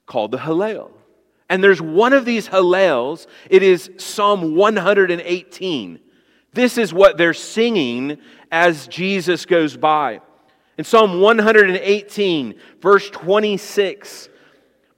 called 0.07 0.31
the 0.31 0.39
Hallel. 0.39 0.91
And 1.49 1.63
there's 1.63 1.81
one 1.81 2.13
of 2.13 2.25
these 2.25 2.49
Hallels, 2.49 3.27
it 3.51 3.63
is 3.63 3.91
Psalm 3.99 4.55
118. 4.57 6.01
This 6.53 6.79
is 6.79 6.95
what 6.95 7.19
they're 7.19 7.35
singing 7.35 8.19
as 8.51 8.87
Jesus 8.89 9.45
goes 9.45 9.77
by. 9.77 10.21
In 10.79 10.85
Psalm 10.85 11.21
118, 11.21 12.55
verse 12.81 13.11
26, 13.11 14.29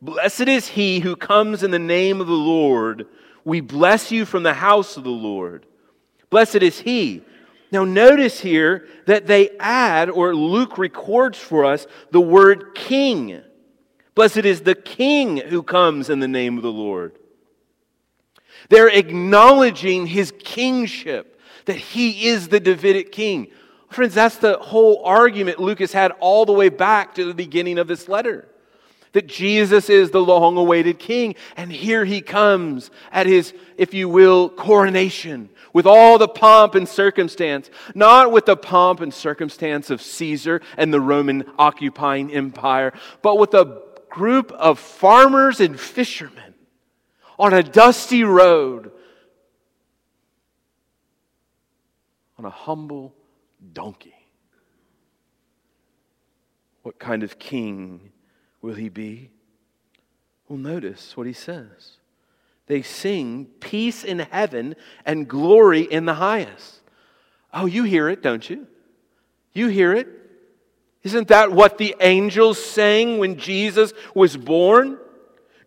Blessed 0.01 0.49
is 0.49 0.69
he 0.69 1.01
who 1.01 1.17
comes 1.17 1.63
in 1.63 1.71
the 1.71 1.79
name 1.79 2.21
of 2.21 2.27
the 2.27 2.33
Lord. 2.33 3.07
We 3.45 3.61
bless 3.61 4.13
you 4.13 4.25
from 4.25 4.43
the 4.43 4.55
house 4.55 4.97
of 4.97 5.05
the 5.05 5.11
Lord. 5.11 5.67
Blessed 6.31 6.57
is 6.57 6.79
he. 6.81 7.23
Now, 7.73 7.85
notice 7.85 8.41
here 8.41 8.87
that 9.07 9.27
they 9.27 9.51
add, 9.59 10.09
or 10.09 10.35
Luke 10.35 10.79
records 10.79 11.39
for 11.39 11.65
us, 11.65 11.87
the 12.11 12.21
word 12.21 12.75
king. 12.75 13.43
Blessed 14.17 14.39
is 14.39 14.63
the 14.63 14.75
king 14.75 15.37
who 15.37 15.63
comes 15.63 16.11
in 16.11 16.19
the 16.19 16.27
name 16.27 16.57
of 16.57 16.65
the 16.65 16.73
Lord. 16.73 17.17
They're 18.71 18.89
acknowledging 18.89 20.07
his 20.07 20.33
kingship, 20.41 21.39
that 21.67 21.77
he 21.77 22.27
is 22.29 22.49
the 22.49 22.59
Davidic 22.59 23.13
king. 23.13 23.49
Friends, 23.91 24.15
that's 24.15 24.39
the 24.39 24.59
whole 24.59 25.05
argument 25.05 25.61
Luke 25.61 25.79
has 25.81 25.93
had 25.93 26.13
all 26.19 26.45
the 26.45 26.53
way 26.53 26.71
back 26.71 27.15
to 27.15 27.25
the 27.25 27.35
beginning 27.35 27.79
of 27.79 27.87
this 27.87 28.09
letter 28.09 28.49
that 29.17 29.27
Jesus 29.27 29.89
is 29.89 30.11
the 30.11 30.21
long 30.21 30.59
awaited 30.59 30.99
king. 30.99 31.37
And 31.57 31.73
here 31.73 32.05
he 32.05 32.21
comes 32.21 32.91
at 33.11 33.27
his, 33.27 33.55
if 33.79 33.95
you 33.95 34.11
will, 34.11 34.51
coronation 34.51 35.49
with 35.73 35.87
all 35.87 36.19
the 36.19 36.29
pomp 36.29 36.75
and 36.75 36.87
circumstance, 36.87 37.71
not 37.95 38.31
with 38.31 38.45
the 38.45 38.59
pomp 38.59 39.01
and 39.01 39.15
circumstance 39.15 39.89
of 39.89 40.03
Caesar 40.03 40.61
and 40.77 40.93
the 40.93 41.01
Roman 41.01 41.45
occupying 41.59 42.31
empire, 42.31 42.93
but 43.23 43.39
with 43.39 43.55
a 43.55 43.86
group 44.17 44.51
of 44.53 44.79
farmers 44.79 45.61
and 45.61 45.79
fishermen 45.79 46.55
on 47.39 47.53
a 47.53 47.63
dusty 47.63 48.25
road 48.25 48.91
on 52.39 52.47
a 52.47 52.51
humble 52.51 53.15
donkey. 53.75 54.15
What 56.81 56.99
kind 56.99 57.25
of 57.25 57.39
king 57.39 58.11
will 58.63 58.73
he 58.73 58.89
be? 58.89 59.33
Well, 60.49 60.59
notice 60.59 61.15
what 61.15 61.27
he 61.27 61.35
says. 61.35 61.99
They 62.69 62.81
sing 62.81 63.45
peace 63.61 64.03
in 64.03 64.21
heaven 64.21 64.77
and 65.05 65.29
glory 65.29 65.83
in 65.83 66.07
the 66.07 66.15
highest. 66.15 66.81
Oh, 67.53 67.67
you 67.67 67.83
hear 67.83 68.09
it, 68.09 68.23
don't 68.23 68.49
you? 68.49 68.67
You 69.53 69.69
hear 69.69 69.93
it? 69.93 70.09
Isn't 71.07 71.29
that 71.29 71.53
what 71.53 71.79
the 71.79 71.95
angels 72.01 72.63
sang 72.63 73.19
when 73.19 73.39
Jesus 73.39 73.93
was 74.15 74.37
born? 74.37 74.99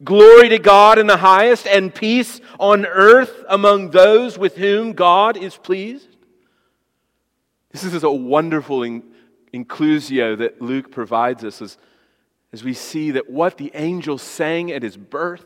Glory 0.04 0.50
to 0.50 0.60
God 0.60 1.00
in 1.00 1.08
the 1.08 1.18
highest 1.18 1.66
and 1.66 1.94
peace 1.96 2.42
on 2.60 2.86
earth 2.86 3.46
among 3.48 3.92
those 3.92 4.38
with 4.38 4.58
whom 4.58 4.94
God 4.94 5.38
is 5.38 5.56
pleased. 5.56 6.10
This 7.72 7.84
is 7.84 8.04
a 8.04 8.12
wonderful 8.12 8.82
inclusio 9.54 10.38
that 10.38 10.62
Luke 10.62 10.92
provides 10.92 11.44
us 11.44 11.62
as 11.62 11.78
as 12.52 12.64
we 12.64 12.74
see 12.74 13.12
that 13.12 13.30
what 13.30 13.58
the 13.58 13.72
angels 13.74 14.22
sang 14.22 14.72
at 14.72 14.84
his 14.84 14.98
birth, 14.98 15.46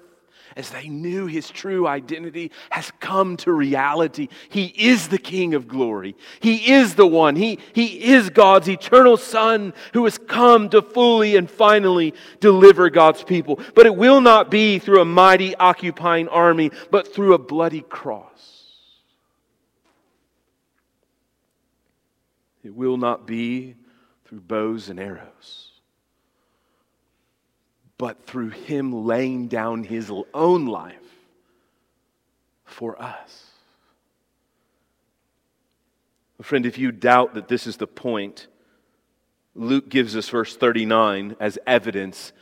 as 0.56 0.70
they 0.70 0.88
knew 0.88 1.26
his 1.26 1.50
true 1.50 1.88
identity, 1.88 2.52
has 2.70 2.92
come 3.00 3.38
to 3.38 3.52
reality. 3.52 4.28
He 4.50 4.66
is 4.66 5.08
the 5.08 5.18
King 5.18 5.54
of 5.54 5.68
glory. 5.68 6.16
He 6.40 6.72
is 6.74 6.96
the 6.96 7.08
one. 7.08 7.36
He, 7.36 7.60
he 7.74 8.12
is 8.12 8.30
God's 8.30 8.70
eternal 8.70 9.18
Son 9.18 9.74
who 9.94 10.04
has 10.06 10.18
come 10.18 10.70
to 10.70 10.82
fully 10.82 11.36
and 11.36 11.50
finally 11.50 12.14
deliver 12.40 12.90
God's 12.90 13.24
people. 13.24 13.60
But 13.76 13.86
it 13.86 13.96
will 13.96 14.22
not 14.22 14.52
be 14.52 14.80
through 14.80 15.02
a 15.02 15.06
mighty 15.06 15.56
occupying 15.56 16.28
army, 16.28 16.72
but 16.92 17.14
through 17.14 17.34
a 17.34 17.40
bloody 17.40 17.82
cross. 17.82 18.30
It 22.64 22.74
will 22.74 22.98
not 22.98 23.28
be 23.28 23.76
through 24.26 24.42
bows 24.42 24.90
and 24.90 25.00
arrows 25.00 25.73
but 27.98 28.26
through 28.26 28.50
him 28.50 29.06
laying 29.06 29.48
down 29.48 29.84
his 29.84 30.12
own 30.34 30.66
life 30.66 30.96
for 32.66 33.02
us. 33.02 33.48
Friend, 36.42 36.66
if 36.66 36.78
you 36.78 36.92
doubt 36.92 37.36
that 37.36 37.48
this 37.48 37.66
is 37.68 37.78
the 37.78 37.88
point, 37.88 38.48
Luke 39.56 39.88
gives 39.88 40.16
us 40.18 40.28
verse 40.28 40.58
39 40.58 41.38
as 41.40 41.58
evidence 41.66 42.34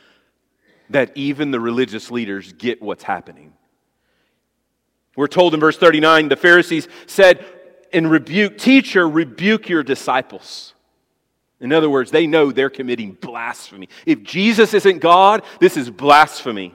that 0.90 1.12
even 1.14 1.52
the 1.52 1.60
religious 1.60 2.10
leaders 2.10 2.52
get 2.52 2.82
what's 2.82 3.04
happening. 3.04 3.52
We're 5.14 5.28
told 5.28 5.54
in 5.54 5.60
verse 5.60 5.76
39 5.76 6.28
the 6.28 6.36
Pharisees 6.36 6.88
said 7.06 7.44
in 7.92 8.08
rebuke, 8.08 8.58
Teacher, 8.58 9.08
rebuke 9.08 9.68
your 9.68 9.82
disciples. 9.82 10.74
In 11.62 11.72
other 11.72 11.88
words, 11.88 12.10
they 12.10 12.26
know 12.26 12.50
they're 12.50 12.68
committing 12.68 13.12
blasphemy. 13.12 13.88
If 14.04 14.22
Jesus 14.24 14.74
isn't 14.74 14.98
God, 14.98 15.42
this 15.60 15.76
is 15.76 15.88
blasphemy. 15.88 16.74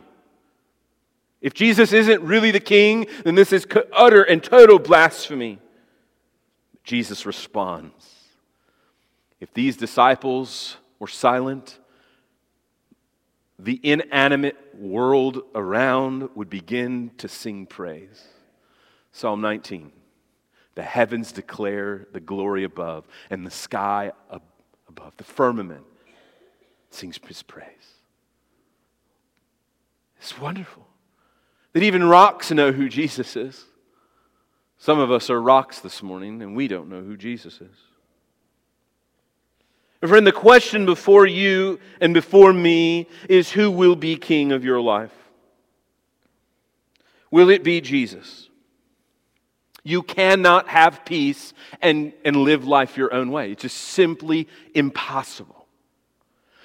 If 1.42 1.54
Jesus 1.54 1.94
isn't 1.94 2.24
really 2.24 2.52
the 2.52 2.60
king, 2.62 3.06
then 3.24 3.36
this 3.36 3.52
is 3.52 3.68
utter 3.94 4.24
and 4.24 4.42
total 4.44 4.80
blasphemy. 4.80 5.60
Jesus 6.84 7.26
responds 7.26 8.14
If 9.42 9.54
these 9.54 9.76
disciples 9.76 10.78
were 11.00 11.08
silent, 11.08 11.80
the 13.60 13.80
inanimate 13.84 14.58
world 14.74 15.42
around 15.54 16.30
would 16.36 16.50
begin 16.50 17.12
to 17.18 17.28
sing 17.28 17.66
praise. 17.66 18.24
Psalm 19.12 19.42
19 19.42 19.92
The 20.76 20.84
heavens 20.84 21.34
declare 21.34 22.08
the 22.14 22.22
glory 22.22 22.64
above, 22.64 23.06
and 23.30 23.46
the 23.46 23.52
sky 23.52 24.14
above, 24.30 24.47
the 25.18 25.24
firmament 25.24 25.84
sings 26.90 27.20
his 27.28 27.44
praise. 27.44 27.68
It's 30.20 30.40
wonderful 30.40 30.88
that 31.74 31.84
even 31.84 32.04
rocks 32.04 32.52
know 32.52 32.72
who 32.72 32.90
Jesus 32.90 33.36
is. 33.36 33.66
Some 34.78 35.00
of 35.00 35.12
us 35.12 35.30
are 35.30 35.42
rocks 35.42 35.80
this 35.80 36.04
morning, 36.04 36.42
and 36.42 36.56
we 36.56 36.68
don't 36.68 36.90
know 36.90 37.02
who 37.02 37.18
Jesus 37.18 37.56
is. 37.56 37.78
And 40.02 40.10
friend, 40.10 40.28
the 40.28 40.32
question 40.32 40.86
before 40.86 41.26
you 41.26 41.80
and 42.00 42.14
before 42.14 42.54
me 42.54 43.08
is 43.28 43.52
who 43.52 43.72
will 43.72 43.96
be 43.96 44.16
king 44.16 44.52
of 44.52 44.64
your 44.64 44.80
life? 44.80 45.14
Will 47.32 47.50
it 47.50 47.64
be 47.64 47.82
Jesus? 47.82 48.47
You 49.88 50.04
cannot 50.04 50.68
have 50.68 51.06
peace 51.06 51.54
and, 51.82 52.12
and 52.26 52.36
live 52.36 52.68
life 52.68 52.98
your 52.98 53.14
own 53.14 53.32
way. 53.32 53.54
It's 53.54 53.62
just 53.62 53.78
simply 53.78 54.50
impossible. 54.76 55.66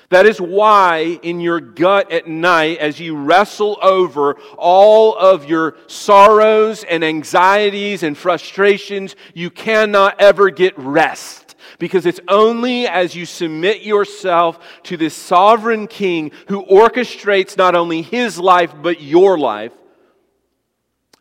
That 0.08 0.26
is 0.26 0.40
why, 0.40 1.20
in 1.22 1.38
your 1.38 1.60
gut 1.60 2.10
at 2.10 2.26
night, 2.26 2.78
as 2.78 2.98
you 2.98 3.16
wrestle 3.16 3.78
over 3.80 4.34
all 4.58 5.16
of 5.16 5.44
your 5.44 5.76
sorrows 5.86 6.82
and 6.82 7.04
anxieties 7.04 8.02
and 8.02 8.18
frustrations, 8.18 9.14
you 9.34 9.50
cannot 9.50 10.20
ever 10.20 10.50
get 10.50 10.76
rest. 10.76 11.54
Because 11.78 12.06
it's 12.06 12.20
only 12.26 12.88
as 12.88 13.14
you 13.14 13.24
submit 13.24 13.82
yourself 13.82 14.58
to 14.82 14.96
this 14.96 15.14
sovereign 15.14 15.86
king 15.86 16.32
who 16.48 16.66
orchestrates 16.66 17.56
not 17.56 17.76
only 17.76 18.02
his 18.02 18.36
life, 18.36 18.74
but 18.82 19.00
your 19.00 19.38
life, 19.38 19.72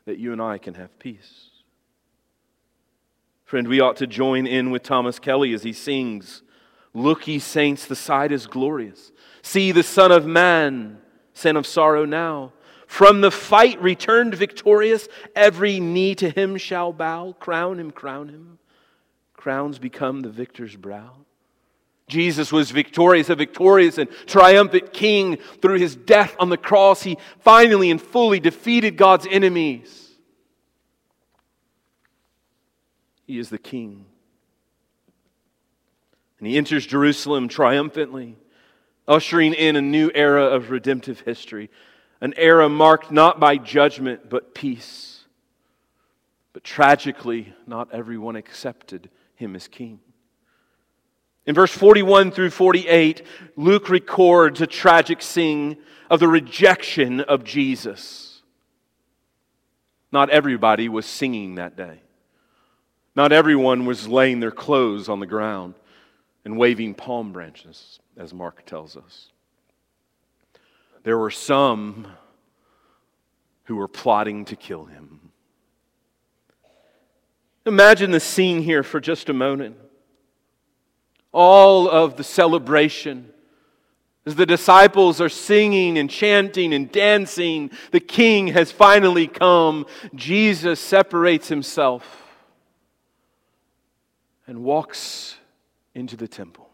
that 0.06 0.18
you 0.18 0.34
and 0.34 0.42
I 0.42 0.58
can 0.58 0.74
have 0.74 0.98
peace. 0.98 1.51
Friend, 3.52 3.68
we 3.68 3.82
ought 3.82 3.98
to 3.98 4.08
join 4.08 4.48
in 4.48 4.72
with 4.72 4.82
Thomas 4.82 5.20
Kelly 5.20 5.54
as 5.54 5.62
he 5.62 5.74
sings. 5.74 6.42
Look, 6.94 7.28
ye 7.28 7.38
saints, 7.38 7.86
the 7.86 7.98
sight 7.98 8.32
is 8.32 8.48
glorious. 8.48 9.12
See 9.42 9.74
the 9.74 9.84
Son 9.84 10.10
of 10.10 10.26
Man, 10.26 11.00
son 11.34 11.58
of 11.58 11.68
sorrow 11.68 12.06
now. 12.06 12.54
From 12.88 13.20
the 13.20 13.30
fight 13.30 13.78
returned 13.82 14.36
victorious, 14.36 15.10
every 15.36 15.82
knee 15.82 16.16
to 16.16 16.30
him 16.30 16.56
shall 16.56 16.94
bow. 16.94 17.36
Crown 17.42 17.78
him, 17.78 17.92
crown 17.92 18.30
him. 18.30 18.58
Crowns 19.34 19.80
become 19.80 20.22
the 20.22 20.30
victor's 20.30 20.78
brow. 20.78 21.12
Jesus 22.08 22.54
was 22.54 22.72
victorious, 22.72 23.30
a 23.30 23.36
victorious 23.36 23.98
and 23.98 24.10
triumphant 24.28 24.94
king. 24.94 25.40
Through 25.62 25.80
his 25.80 25.98
death 25.98 26.38
on 26.40 26.48
the 26.48 26.56
cross, 26.56 27.04
he 27.04 27.18
finally 27.40 27.92
and 27.92 28.02
fully 28.02 28.40
defeated 28.40 28.96
God's 28.96 29.28
enemies. 29.30 30.01
He 33.32 33.40
is 33.40 33.50
the 33.50 33.58
king 33.58 34.08
and 36.38 36.48
he 36.48 36.58
enters 36.58 36.86
Jerusalem 36.86 37.48
triumphantly, 37.48 38.36
ushering 39.08 39.54
in 39.54 39.78
a 39.78 39.82
new 39.82 40.12
era 40.14 40.48
of 40.48 40.70
redemptive 40.70 41.22
history, 41.22 41.70
an 42.20 42.34
era 42.36 42.68
marked 42.68 43.10
not 43.10 43.40
by 43.40 43.56
judgment, 43.56 44.30
but 44.30 44.54
peace. 44.54 45.24
But 46.52 46.66
tragically, 46.66 47.54
not 47.66 47.94
everyone 47.94 48.36
accepted 48.36 49.10
him 49.36 49.56
as 49.56 49.70
king. 49.70 50.02
In 51.46 51.56
verse 51.56 51.72
41 51.72 52.32
through 52.32 52.50
48, 52.50 53.26
Luke 53.56 53.88
records 53.88 54.60
a 54.60 54.68
tragic 54.68 55.22
scene 55.22 55.78
of 56.10 56.20
the 56.20 56.28
rejection 56.28 57.22
of 57.22 57.46
Jesus. 57.46 58.42
Not 60.12 60.30
everybody 60.32 60.90
was 60.90 61.06
singing 61.06 61.56
that 61.56 61.78
day. 61.78 62.02
Not 63.16 63.32
everyone 63.32 63.86
was 63.86 64.08
laying 64.08 64.40
their 64.40 64.52
clothes 64.52 65.10
on 65.10 65.20
the 65.20 65.26
ground 65.26 65.76
and 66.46 66.58
waving 66.58 66.96
palm 66.96 67.34
branches, 67.34 68.00
as 68.18 68.34
Mark 68.34 68.66
tells 68.66 68.96
us. 68.96 69.30
There 71.04 71.18
were 71.18 71.32
some 71.32 72.08
who 73.66 73.76
were 73.76 73.88
plotting 73.88 74.46
to 74.46 74.56
kill 74.56 74.86
him. 74.86 75.32
Imagine 77.66 78.12
the 78.12 78.20
scene 78.20 78.62
here 78.62 78.84
for 78.84 79.00
just 79.00 79.30
a 79.30 79.34
moment. 79.34 79.76
All 81.32 81.90
of 81.90 82.18
the 82.18 82.24
celebration. 82.24 83.30
As 84.26 84.36
the 84.36 84.46
disciples 84.46 85.20
are 85.20 85.30
singing 85.30 85.98
and 85.98 86.10
chanting 86.10 86.74
and 86.74 86.92
dancing, 86.92 87.72
the 87.92 88.00
king 88.00 88.48
has 88.48 88.72
finally 88.72 89.28
come. 89.28 89.86
Jesus 90.16 90.80
separates 90.80 91.48
himself 91.48 92.21
and 94.52 94.66
walks 94.66 95.38
into 95.96 96.18
the 96.18 96.28
temple. 96.28 96.70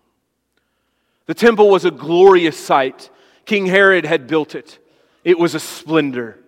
The 1.28 1.36
temple 1.36 1.70
was 1.70 1.86
a 1.86 1.92
glorious 1.92 2.58
sight. 2.58 3.12
King 3.46 3.68
Herod 3.68 4.04
had 4.04 4.26
built 4.26 4.56
it, 4.56 4.80
it 5.24 5.38
was 5.38 5.54
a 5.54 5.60
splendor. 5.60 6.40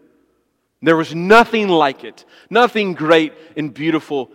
There 0.81 0.97
was 0.97 1.13
nothing 1.13 1.67
like 1.67 2.03
it, 2.03 2.25
nothing 2.49 2.95
great 2.95 3.33
and 3.55 3.71
beautiful. 3.71 4.31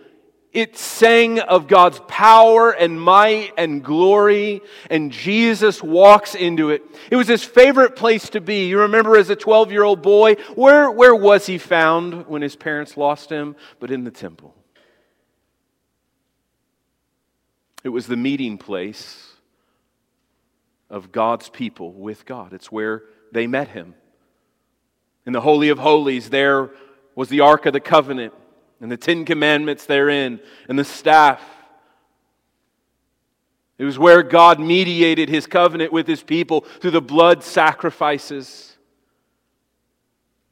It 0.53 0.77
sang 0.77 1.39
of 1.41 1.67
God's 1.67 1.99
power 2.07 2.71
and 2.71 3.01
might 3.01 3.51
and 3.57 3.83
glory, 3.83 4.61
and 4.89 5.11
Jesus 5.11 5.83
walks 5.83 6.33
into 6.33 6.69
it. 6.69 6.81
It 7.11 7.17
was 7.17 7.27
his 7.27 7.43
favorite 7.43 7.97
place 7.97 8.29
to 8.29 8.39
be. 8.39 8.69
You 8.69 8.79
remember 8.79 9.17
as 9.17 9.29
a 9.29 9.35
12 9.35 9.73
year 9.73 9.83
old 9.83 10.01
boy, 10.01 10.35
where, 10.55 10.89
where 10.89 11.13
was 11.13 11.45
he 11.45 11.57
found 11.57 12.27
when 12.27 12.41
his 12.41 12.55
parents 12.55 12.95
lost 12.95 13.29
him? 13.29 13.57
But 13.81 13.91
in 13.91 14.05
the 14.05 14.11
temple. 14.11 14.55
It 17.85 17.89
was 17.89 18.07
the 18.07 18.17
meeting 18.17 18.57
place 18.57 19.35
of 20.89 21.11
God's 21.11 21.49
people 21.49 21.93
with 21.93 22.25
God. 22.25 22.51
It's 22.51 22.71
where 22.71 23.03
they 23.31 23.45
met 23.45 23.67
him. 23.67 23.93
In 25.27 25.33
the 25.33 25.41
Holy 25.41 25.69
of 25.69 25.77
Holies, 25.77 26.31
there 26.31 26.71
was 27.13 27.29
the 27.29 27.41
Ark 27.41 27.67
of 27.67 27.73
the 27.73 27.79
Covenant 27.79 28.33
and 28.81 28.91
the 28.91 28.97
Ten 28.97 29.23
Commandments 29.23 29.85
therein 29.85 30.39
and 30.67 30.79
the 30.79 30.83
staff. 30.83 31.39
It 33.77 33.85
was 33.85 33.99
where 33.99 34.23
God 34.23 34.59
mediated 34.59 35.29
his 35.29 35.45
covenant 35.45 35.93
with 35.93 36.07
his 36.07 36.23
people 36.23 36.61
through 36.61 36.89
the 36.89 37.01
blood 37.01 37.43
sacrifices. 37.43 38.74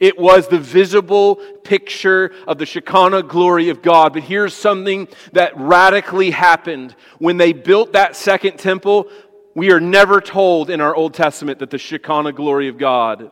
It 0.03 0.19
was 0.19 0.49
the 0.49 0.59
visible 0.59 1.37
picture 1.63 2.33
of 2.45 2.57
the 2.57 2.65
Shekinah 2.65 3.23
glory 3.23 3.69
of 3.69 3.81
God. 3.81 4.11
But 4.11 4.23
here's 4.23 4.53
something 4.53 5.07
that 5.31 5.53
radically 5.55 6.31
happened. 6.31 6.93
When 7.19 7.37
they 7.37 7.53
built 7.53 7.93
that 7.93 8.17
second 8.17 8.59
temple, 8.59 9.09
we 9.55 9.71
are 9.71 9.79
never 9.79 10.19
told 10.19 10.69
in 10.69 10.81
our 10.81 10.93
Old 10.93 11.13
Testament 11.13 11.59
that 11.59 11.69
the 11.69 11.77
Shekinah 11.77 12.33
glory 12.33 12.67
of 12.67 12.77
God 12.77 13.31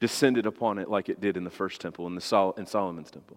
descended 0.00 0.46
upon 0.46 0.78
it 0.78 0.88
like 0.88 1.10
it 1.10 1.20
did 1.20 1.36
in 1.36 1.44
the 1.44 1.50
first 1.50 1.78
temple, 1.82 2.06
in, 2.06 2.14
the 2.14 2.22
Sol- 2.22 2.52
in 2.52 2.64
Solomon's 2.64 3.10
temple. 3.10 3.36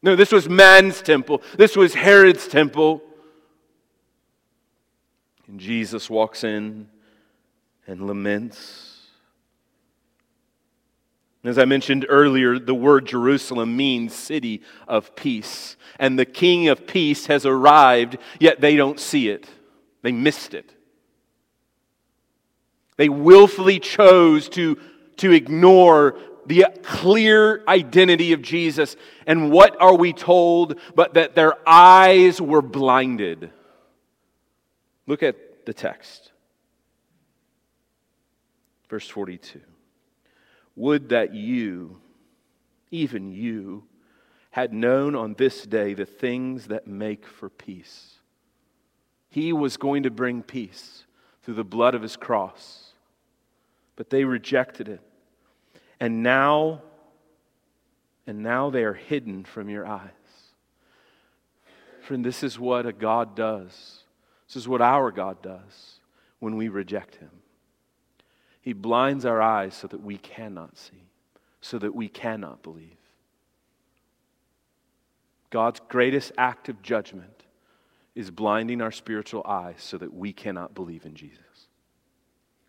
No, 0.00 0.16
this 0.16 0.32
was 0.32 0.48
man's 0.48 1.02
temple. 1.02 1.42
This 1.58 1.76
was 1.76 1.92
Herod's 1.92 2.48
temple. 2.48 3.02
And 5.48 5.60
Jesus 5.60 6.08
walks 6.08 6.44
in 6.44 6.88
and 7.86 8.06
laments 8.06 8.87
as 11.48 11.58
I 11.58 11.64
mentioned 11.64 12.04
earlier, 12.08 12.58
the 12.58 12.74
word 12.74 13.06
Jerusalem 13.06 13.76
means 13.76 14.14
city 14.14 14.62
of 14.86 15.14
peace. 15.14 15.76
And 15.98 16.18
the 16.18 16.24
King 16.24 16.68
of 16.68 16.86
peace 16.86 17.26
has 17.26 17.46
arrived, 17.46 18.18
yet 18.40 18.60
they 18.60 18.76
don't 18.76 18.98
see 18.98 19.28
it. 19.28 19.48
They 20.02 20.12
missed 20.12 20.54
it. 20.54 20.74
They 22.96 23.08
willfully 23.08 23.78
chose 23.78 24.48
to, 24.50 24.78
to 25.18 25.32
ignore 25.32 26.18
the 26.46 26.66
clear 26.82 27.62
identity 27.68 28.32
of 28.32 28.42
Jesus. 28.42 28.96
And 29.26 29.50
what 29.50 29.80
are 29.80 29.94
we 29.94 30.12
told? 30.12 30.80
But 30.94 31.14
that 31.14 31.34
their 31.34 31.56
eyes 31.68 32.40
were 32.40 32.62
blinded. 32.62 33.50
Look 35.06 35.22
at 35.22 35.66
the 35.66 35.72
text. 35.72 36.32
Verse 38.88 39.08
42. 39.08 39.60
Would 40.78 41.08
that 41.08 41.34
you, 41.34 41.98
even 42.92 43.32
you, 43.32 43.82
had 44.50 44.72
known 44.72 45.16
on 45.16 45.34
this 45.34 45.64
day 45.64 45.92
the 45.92 46.06
things 46.06 46.68
that 46.68 46.86
make 46.86 47.26
for 47.26 47.50
peace. 47.50 48.14
He 49.28 49.52
was 49.52 49.76
going 49.76 50.04
to 50.04 50.10
bring 50.10 50.44
peace 50.44 51.04
through 51.42 51.54
the 51.54 51.64
blood 51.64 51.96
of 51.96 52.02
his 52.02 52.14
cross, 52.14 52.92
but 53.96 54.08
they 54.10 54.22
rejected 54.22 54.88
it. 54.88 55.00
And 55.98 56.22
now, 56.22 56.82
and 58.28 58.44
now 58.44 58.70
they 58.70 58.84
are 58.84 58.94
hidden 58.94 59.44
from 59.44 59.68
your 59.68 59.84
eyes. 59.84 60.10
Friend, 62.02 62.24
this 62.24 62.44
is 62.44 62.56
what 62.56 62.86
a 62.86 62.92
God 62.92 63.34
does. 63.34 64.04
This 64.46 64.54
is 64.54 64.68
what 64.68 64.80
our 64.80 65.10
God 65.10 65.42
does 65.42 65.98
when 66.38 66.56
we 66.56 66.68
reject 66.68 67.16
him. 67.16 67.30
He 68.68 68.74
blinds 68.74 69.24
our 69.24 69.40
eyes 69.40 69.74
so 69.74 69.86
that 69.86 70.02
we 70.02 70.18
cannot 70.18 70.76
see, 70.76 71.08
so 71.62 71.78
that 71.78 71.94
we 71.94 72.06
cannot 72.06 72.62
believe. 72.62 72.98
God's 75.48 75.80
greatest 75.88 76.32
act 76.36 76.68
of 76.68 76.82
judgment 76.82 77.44
is 78.14 78.30
blinding 78.30 78.82
our 78.82 78.92
spiritual 78.92 79.42
eyes 79.46 79.76
so 79.78 79.96
that 79.96 80.12
we 80.12 80.34
cannot 80.34 80.74
believe 80.74 81.06
in 81.06 81.14
Jesus. 81.14 81.40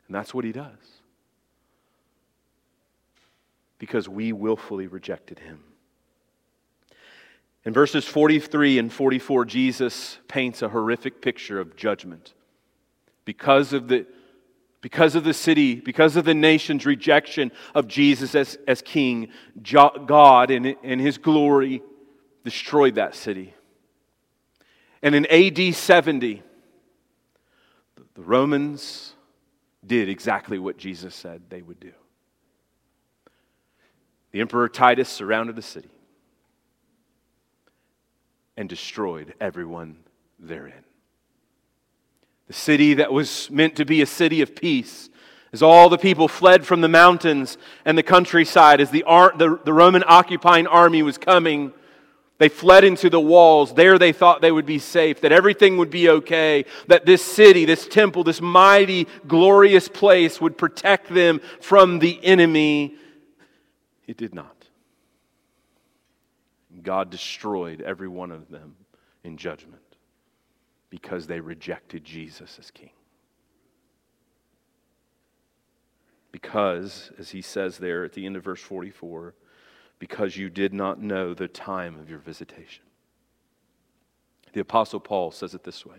And 0.07 0.15
that's 0.15 0.33
what 0.33 0.45
he 0.45 0.53
does. 0.53 1.01
Because 3.77 4.07
we 4.07 4.31
willfully 4.31 4.87
rejected 4.87 5.39
him. 5.39 5.65
In 7.65 7.73
verses 7.73 8.05
43 8.05 8.79
and 8.79 8.93
44, 8.93 9.43
Jesus 9.43 10.17
paints 10.29 10.61
a 10.61 10.69
horrific 10.69 11.21
picture 11.21 11.59
of 11.59 11.75
judgment. 11.75 12.35
Because 13.25 13.73
of 13.73 13.89
the, 13.89 14.07
because 14.81 15.15
of 15.15 15.23
the 15.23 15.33
city, 15.33 15.75
because 15.75 16.15
of 16.15 16.25
the 16.25 16.33
nation's 16.33 16.85
rejection 16.85 17.51
of 17.75 17.87
Jesus 17.87 18.33
as, 18.35 18.57
as 18.67 18.81
king, 18.81 19.29
God 19.61 20.51
in, 20.51 20.65
in 20.65 20.99
his 20.99 21.17
glory 21.17 21.81
destroyed 22.43 22.95
that 22.95 23.15
city. 23.15 23.53
And 25.01 25.15
in 25.15 25.25
AD 25.27 25.75
70, 25.75 26.41
the 28.15 28.21
Romans 28.21 29.13
did 29.85 30.09
exactly 30.09 30.59
what 30.59 30.77
Jesus 30.77 31.15
said 31.15 31.43
they 31.49 31.61
would 31.61 31.79
do. 31.79 31.93
The 34.31 34.41
Emperor 34.41 34.69
Titus 34.69 35.09
surrounded 35.09 35.55
the 35.55 35.61
city 35.61 35.89
and 38.55 38.69
destroyed 38.69 39.33
everyone 39.39 39.97
therein. 40.37 40.83
The 42.49 42.53
city 42.53 42.95
that 42.95 43.13
was 43.13 43.49
meant 43.49 43.77
to 43.77 43.85
be 43.85 44.01
a 44.01 44.05
city 44.05 44.41
of 44.41 44.53
peace, 44.53 45.09
as 45.53 45.63
all 45.63 45.87
the 45.87 45.97
people 45.97 46.27
fled 46.27 46.65
from 46.65 46.81
the 46.81 46.89
mountains 46.89 47.57
and 47.85 47.97
the 47.97 48.03
countryside, 48.03 48.81
as 48.81 48.91
the, 48.91 49.03
the, 49.37 49.57
the 49.63 49.73
Roman 49.73 50.03
occupying 50.05 50.67
army 50.67 51.01
was 51.01 51.17
coming 51.17 51.71
they 52.39 52.49
fled 52.49 52.85
into 52.85 53.09
the 53.09 53.19
walls. 53.19 53.73
There 53.73 53.99
they 53.99 54.13
thought 54.13 54.41
they 54.41 54.51
would 54.51 54.65
be 54.65 54.79
safe, 54.79 55.21
that 55.21 55.31
everything 55.31 55.77
would 55.77 55.89
be 55.89 56.09
okay, 56.09 56.65
that 56.87 57.05
this 57.05 57.23
city, 57.23 57.65
this 57.65 57.85
temple, 57.85 58.23
this 58.23 58.41
mighty, 58.41 59.07
glorious 59.27 59.87
place 59.87 60.41
would 60.41 60.57
protect 60.57 61.13
them 61.13 61.41
from 61.59 61.99
the 61.99 62.17
enemy. 62.23 62.95
It 64.07 64.17
did 64.17 64.33
not. 64.33 64.55
God 66.81 67.09
destroyed 67.09 67.81
every 67.81 68.07
one 68.07 68.31
of 68.31 68.49
them 68.49 68.77
in 69.25 69.35
judgment 69.35 69.81
because 70.89 71.27
they 71.27 71.39
rejected 71.39 72.03
Jesus 72.03 72.57
as 72.59 72.71
king. 72.71 72.91
Because, 76.31 77.11
as 77.17 77.31
he 77.31 77.41
says 77.41 77.77
there 77.77 78.03
at 78.03 78.13
the 78.13 78.25
end 78.25 78.35
of 78.35 78.43
verse 78.43 78.61
44, 78.61 79.33
because 79.97 80.37
you 80.37 80.49
did 80.49 80.73
not 80.73 81.01
know 81.01 81.33
the 81.33 81.47
time 81.47 81.99
of 81.99 82.09
your 82.09 82.19
visitation. 82.19 82.83
The 84.53 84.61
apostle 84.61 84.99
Paul 84.99 85.31
says 85.31 85.53
it 85.53 85.63
this 85.63 85.85
way. 85.85 85.97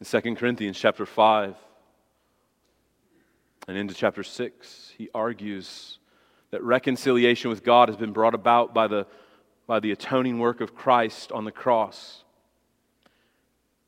In 0.00 0.06
2 0.06 0.34
Corinthians 0.34 0.78
chapter 0.78 1.06
5 1.06 1.56
and 3.66 3.76
into 3.76 3.94
chapter 3.94 4.22
6, 4.22 4.92
he 4.96 5.08
argues 5.14 5.98
that 6.50 6.62
reconciliation 6.62 7.50
with 7.50 7.62
God 7.64 7.88
has 7.88 7.96
been 7.96 8.12
brought 8.12 8.34
about 8.34 8.72
by 8.74 8.86
the, 8.86 9.06
by 9.66 9.80
the 9.80 9.92
atoning 9.92 10.38
work 10.38 10.60
of 10.60 10.74
Christ 10.74 11.32
on 11.32 11.44
the 11.44 11.52
cross. 11.52 12.24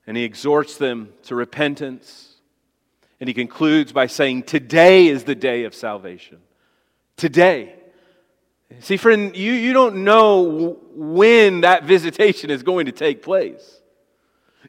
And 0.07 0.17
he 0.17 0.25
exhorts 0.25 0.77
them 0.77 1.13
to 1.25 1.35
repentance. 1.35 2.35
And 3.21 3.29
he 3.29 3.35
concludes 3.35 3.93
by 3.93 4.07
saying, 4.07 4.45
Today 4.45 5.07
is 5.09 5.25
the 5.25 5.35
day 5.35 5.65
of 5.65 5.75
salvation. 5.75 6.39
Today. 7.17 7.75
See, 8.79 8.97
friend, 8.97 9.37
you, 9.37 9.53
you 9.53 9.73
don't 9.73 10.05
know 10.05 10.79
when 10.95 11.63
that 11.63 11.85
visitation 11.85 12.51
is 12.51 12.63
going 12.63 12.87
to 12.87 12.93
take 12.93 13.23
place. 13.23 13.81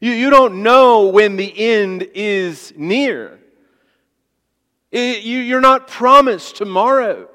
You, 0.00 0.10
you 0.10 0.30
don't 0.30 0.62
know 0.62 1.08
when 1.08 1.36
the 1.36 1.52
end 1.56 2.08
is 2.14 2.72
near. 2.76 3.38
It, 4.90 5.22
you, 5.22 5.38
you're 5.38 5.60
not 5.60 5.86
promised 5.86 6.56
tomorrow. 6.56 7.28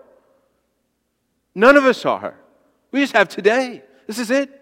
None 1.56 1.78
of 1.78 1.86
us 1.86 2.06
are. 2.06 2.36
We 2.92 3.00
just 3.00 3.14
have 3.14 3.30
today. 3.30 3.84
This 4.06 4.20
is 4.20 4.30
it. 4.30 4.57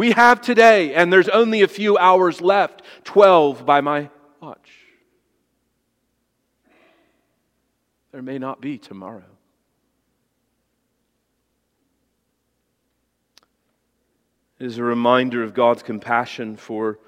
We 0.00 0.12
have 0.12 0.40
today, 0.40 0.94
and 0.94 1.12
there's 1.12 1.28
only 1.28 1.60
a 1.60 1.68
few 1.68 1.98
hours 1.98 2.40
left 2.40 2.80
12 3.04 3.66
by 3.66 3.82
my 3.82 4.08
watch. 4.40 4.70
There 8.10 8.22
may 8.22 8.38
not 8.38 8.62
be 8.62 8.78
tomorrow. 8.78 9.28
It 14.58 14.64
is 14.64 14.78
a 14.78 14.84
reminder 14.84 15.42
of 15.42 15.52
God's 15.52 15.82
compassion 15.82 16.56
for 16.56 16.98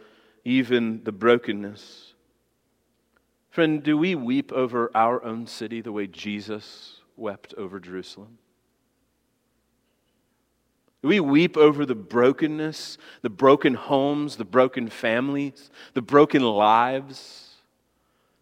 even 0.44 1.02
the 1.02 1.12
brokenness. 1.12 2.12
Friend, 3.48 3.82
do 3.82 3.96
we 3.96 4.14
weep 4.14 4.52
over 4.52 4.90
our 4.94 5.24
own 5.24 5.46
city 5.46 5.80
the 5.80 5.92
way 5.92 6.06
Jesus 6.08 7.00
wept 7.16 7.54
over 7.56 7.80
Jerusalem? 7.80 8.36
We 11.02 11.18
weep 11.18 11.56
over 11.56 11.84
the 11.84 11.96
brokenness, 11.96 12.96
the 13.22 13.30
broken 13.30 13.74
homes, 13.74 14.36
the 14.36 14.44
broken 14.44 14.88
families, 14.88 15.70
the 15.94 16.02
broken 16.02 16.42
lives 16.42 17.42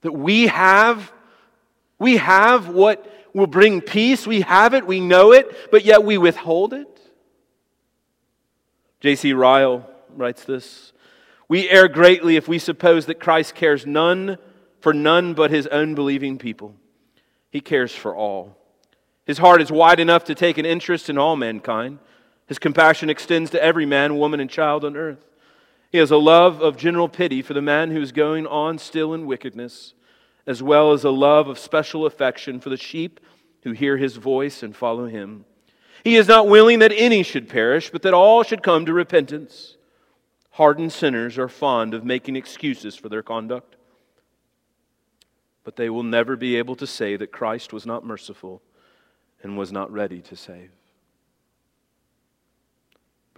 that 0.02 0.12
we 0.12 0.46
have? 0.46 1.12
We 1.98 2.16
have 2.18 2.68
what 2.68 3.06
will 3.34 3.46
bring 3.46 3.80
peace. 3.80 4.26
We 4.26 4.42
have 4.42 4.74
it, 4.74 4.86
we 4.86 5.00
know 5.00 5.32
it, 5.32 5.70
but 5.70 5.84
yet 5.84 6.04
we 6.04 6.18
withhold 6.18 6.72
it. 6.72 6.88
J.C. 9.00 9.32
Ryle 9.32 9.88
writes 10.14 10.44
this 10.44 10.92
We 11.48 11.68
err 11.68 11.88
greatly 11.88 12.36
if 12.36 12.48
we 12.48 12.58
suppose 12.58 13.06
that 13.06 13.20
Christ 13.20 13.54
cares 13.54 13.86
none 13.86 14.38
for 14.80 14.92
none 14.92 15.34
but 15.34 15.50
his 15.50 15.66
own 15.68 15.94
believing 15.94 16.38
people. 16.38 16.74
He 17.50 17.60
cares 17.60 17.94
for 17.94 18.14
all. 18.14 18.56
His 19.26 19.38
heart 19.38 19.60
is 19.60 19.70
wide 19.70 20.00
enough 20.00 20.24
to 20.24 20.34
take 20.34 20.58
an 20.58 20.66
interest 20.66 21.10
in 21.10 21.18
all 21.18 21.36
mankind. 21.36 21.98
His 22.50 22.58
compassion 22.58 23.08
extends 23.08 23.48
to 23.50 23.62
every 23.62 23.86
man, 23.86 24.18
woman, 24.18 24.40
and 24.40 24.50
child 24.50 24.84
on 24.84 24.96
earth. 24.96 25.24
He 25.92 25.98
has 25.98 26.10
a 26.10 26.16
love 26.16 26.60
of 26.60 26.76
general 26.76 27.08
pity 27.08 27.42
for 27.42 27.54
the 27.54 27.62
man 27.62 27.92
who 27.92 28.02
is 28.02 28.10
going 28.10 28.44
on 28.44 28.78
still 28.78 29.14
in 29.14 29.24
wickedness, 29.24 29.94
as 30.48 30.60
well 30.60 30.90
as 30.90 31.04
a 31.04 31.10
love 31.10 31.46
of 31.46 31.60
special 31.60 32.06
affection 32.06 32.58
for 32.58 32.68
the 32.68 32.76
sheep 32.76 33.20
who 33.62 33.70
hear 33.70 33.98
his 33.98 34.16
voice 34.16 34.64
and 34.64 34.74
follow 34.74 35.06
him. 35.06 35.44
He 36.02 36.16
is 36.16 36.26
not 36.26 36.48
willing 36.48 36.80
that 36.80 36.90
any 36.92 37.22
should 37.22 37.48
perish, 37.48 37.90
but 37.90 38.02
that 38.02 38.14
all 38.14 38.42
should 38.42 38.64
come 38.64 38.84
to 38.84 38.92
repentance. 38.92 39.76
Hardened 40.50 40.92
sinners 40.92 41.38
are 41.38 41.48
fond 41.48 41.94
of 41.94 42.04
making 42.04 42.34
excuses 42.34 42.96
for 42.96 43.08
their 43.08 43.22
conduct, 43.22 43.76
but 45.62 45.76
they 45.76 45.88
will 45.88 46.02
never 46.02 46.34
be 46.34 46.56
able 46.56 46.74
to 46.74 46.86
say 46.88 47.14
that 47.14 47.30
Christ 47.30 47.72
was 47.72 47.86
not 47.86 48.04
merciful 48.04 48.60
and 49.40 49.56
was 49.56 49.70
not 49.70 49.92
ready 49.92 50.20
to 50.22 50.34
save. 50.34 50.72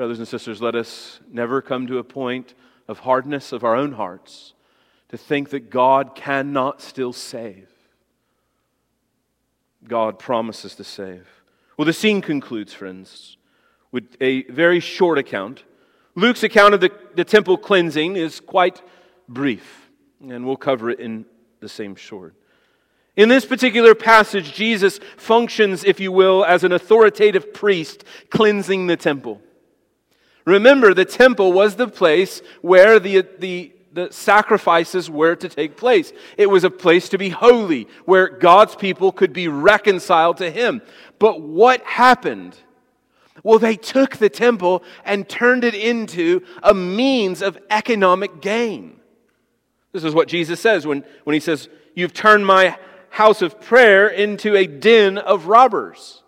Brothers 0.02 0.18
and 0.18 0.26
sisters, 0.26 0.60
let 0.60 0.74
us 0.74 1.20
never 1.30 1.62
come 1.62 1.86
to 1.86 1.98
a 1.98 2.02
point 2.02 2.54
of 2.88 2.98
hardness 2.98 3.52
of 3.52 3.62
our 3.62 3.76
own 3.76 3.92
hearts 3.92 4.52
to 5.10 5.16
think 5.16 5.50
that 5.50 5.70
God 5.70 6.16
cannot 6.16 6.82
still 6.82 7.12
save. 7.12 7.68
God 9.86 10.18
promises 10.18 10.74
to 10.74 10.82
save. 10.82 11.28
Well, 11.76 11.84
the 11.84 11.92
scene 11.92 12.20
concludes, 12.20 12.74
friends, 12.74 13.36
with 13.92 14.16
a 14.20 14.42
very 14.50 14.80
short 14.80 15.18
account. 15.18 15.62
Luke's 16.16 16.42
account 16.42 16.74
of 16.74 16.80
the, 16.80 16.90
the 17.14 17.24
temple 17.24 17.56
cleansing 17.56 18.16
is 18.16 18.40
quite 18.40 18.82
brief, 19.28 19.88
and 20.20 20.44
we'll 20.44 20.56
cover 20.56 20.90
it 20.90 20.98
in 20.98 21.26
the 21.60 21.68
same 21.68 21.94
short. 21.94 22.34
In 23.14 23.28
this 23.28 23.44
particular 23.44 23.94
passage, 23.94 24.52
Jesus 24.52 24.98
functions, 25.16 25.84
if 25.84 26.00
you 26.00 26.10
will, 26.10 26.44
as 26.44 26.64
an 26.64 26.72
authoritative 26.72 27.54
priest 27.54 28.02
cleansing 28.30 28.88
the 28.88 28.96
temple. 28.96 29.40
Remember, 30.44 30.92
the 30.92 31.04
temple 31.04 31.52
was 31.52 31.76
the 31.76 31.88
place 31.88 32.42
where 32.62 32.98
the, 32.98 33.26
the, 33.38 33.72
the 33.92 34.10
sacrifices 34.10 35.08
were 35.08 35.36
to 35.36 35.48
take 35.48 35.76
place. 35.76 36.12
It 36.36 36.50
was 36.50 36.64
a 36.64 36.70
place 36.70 37.08
to 37.10 37.18
be 37.18 37.28
holy, 37.28 37.88
where 38.04 38.28
God's 38.28 38.74
people 38.74 39.12
could 39.12 39.32
be 39.32 39.48
reconciled 39.48 40.38
to 40.38 40.50
Him. 40.50 40.82
But 41.18 41.40
what 41.40 41.82
happened? 41.84 42.56
Well, 43.44 43.58
they 43.58 43.76
took 43.76 44.16
the 44.16 44.28
temple 44.28 44.82
and 45.04 45.28
turned 45.28 45.64
it 45.64 45.74
into 45.74 46.42
a 46.62 46.74
means 46.74 47.42
of 47.42 47.58
economic 47.70 48.40
gain. 48.40 49.00
This 49.92 50.04
is 50.04 50.14
what 50.14 50.28
Jesus 50.28 50.60
says 50.60 50.86
when, 50.86 51.04
when 51.24 51.34
He 51.34 51.40
says, 51.40 51.68
You've 51.94 52.14
turned 52.14 52.46
my 52.46 52.78
house 53.10 53.42
of 53.42 53.60
prayer 53.60 54.08
into 54.08 54.56
a 54.56 54.66
den 54.66 55.18
of 55.18 55.46
robbers. 55.46 56.21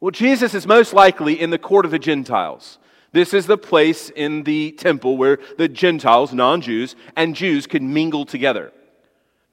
Well, 0.00 0.10
Jesus 0.10 0.54
is 0.54 0.66
most 0.66 0.92
likely 0.92 1.40
in 1.40 1.50
the 1.50 1.58
court 1.58 1.84
of 1.84 1.90
the 1.90 1.98
Gentiles. 1.98 2.78
This 3.12 3.34
is 3.34 3.46
the 3.46 3.58
place 3.58 4.10
in 4.10 4.44
the 4.44 4.72
temple 4.72 5.16
where 5.16 5.38
the 5.56 5.68
Gentiles, 5.68 6.32
non 6.32 6.60
Jews, 6.60 6.94
and 7.16 7.34
Jews 7.34 7.66
could 7.66 7.82
mingle 7.82 8.24
together. 8.24 8.72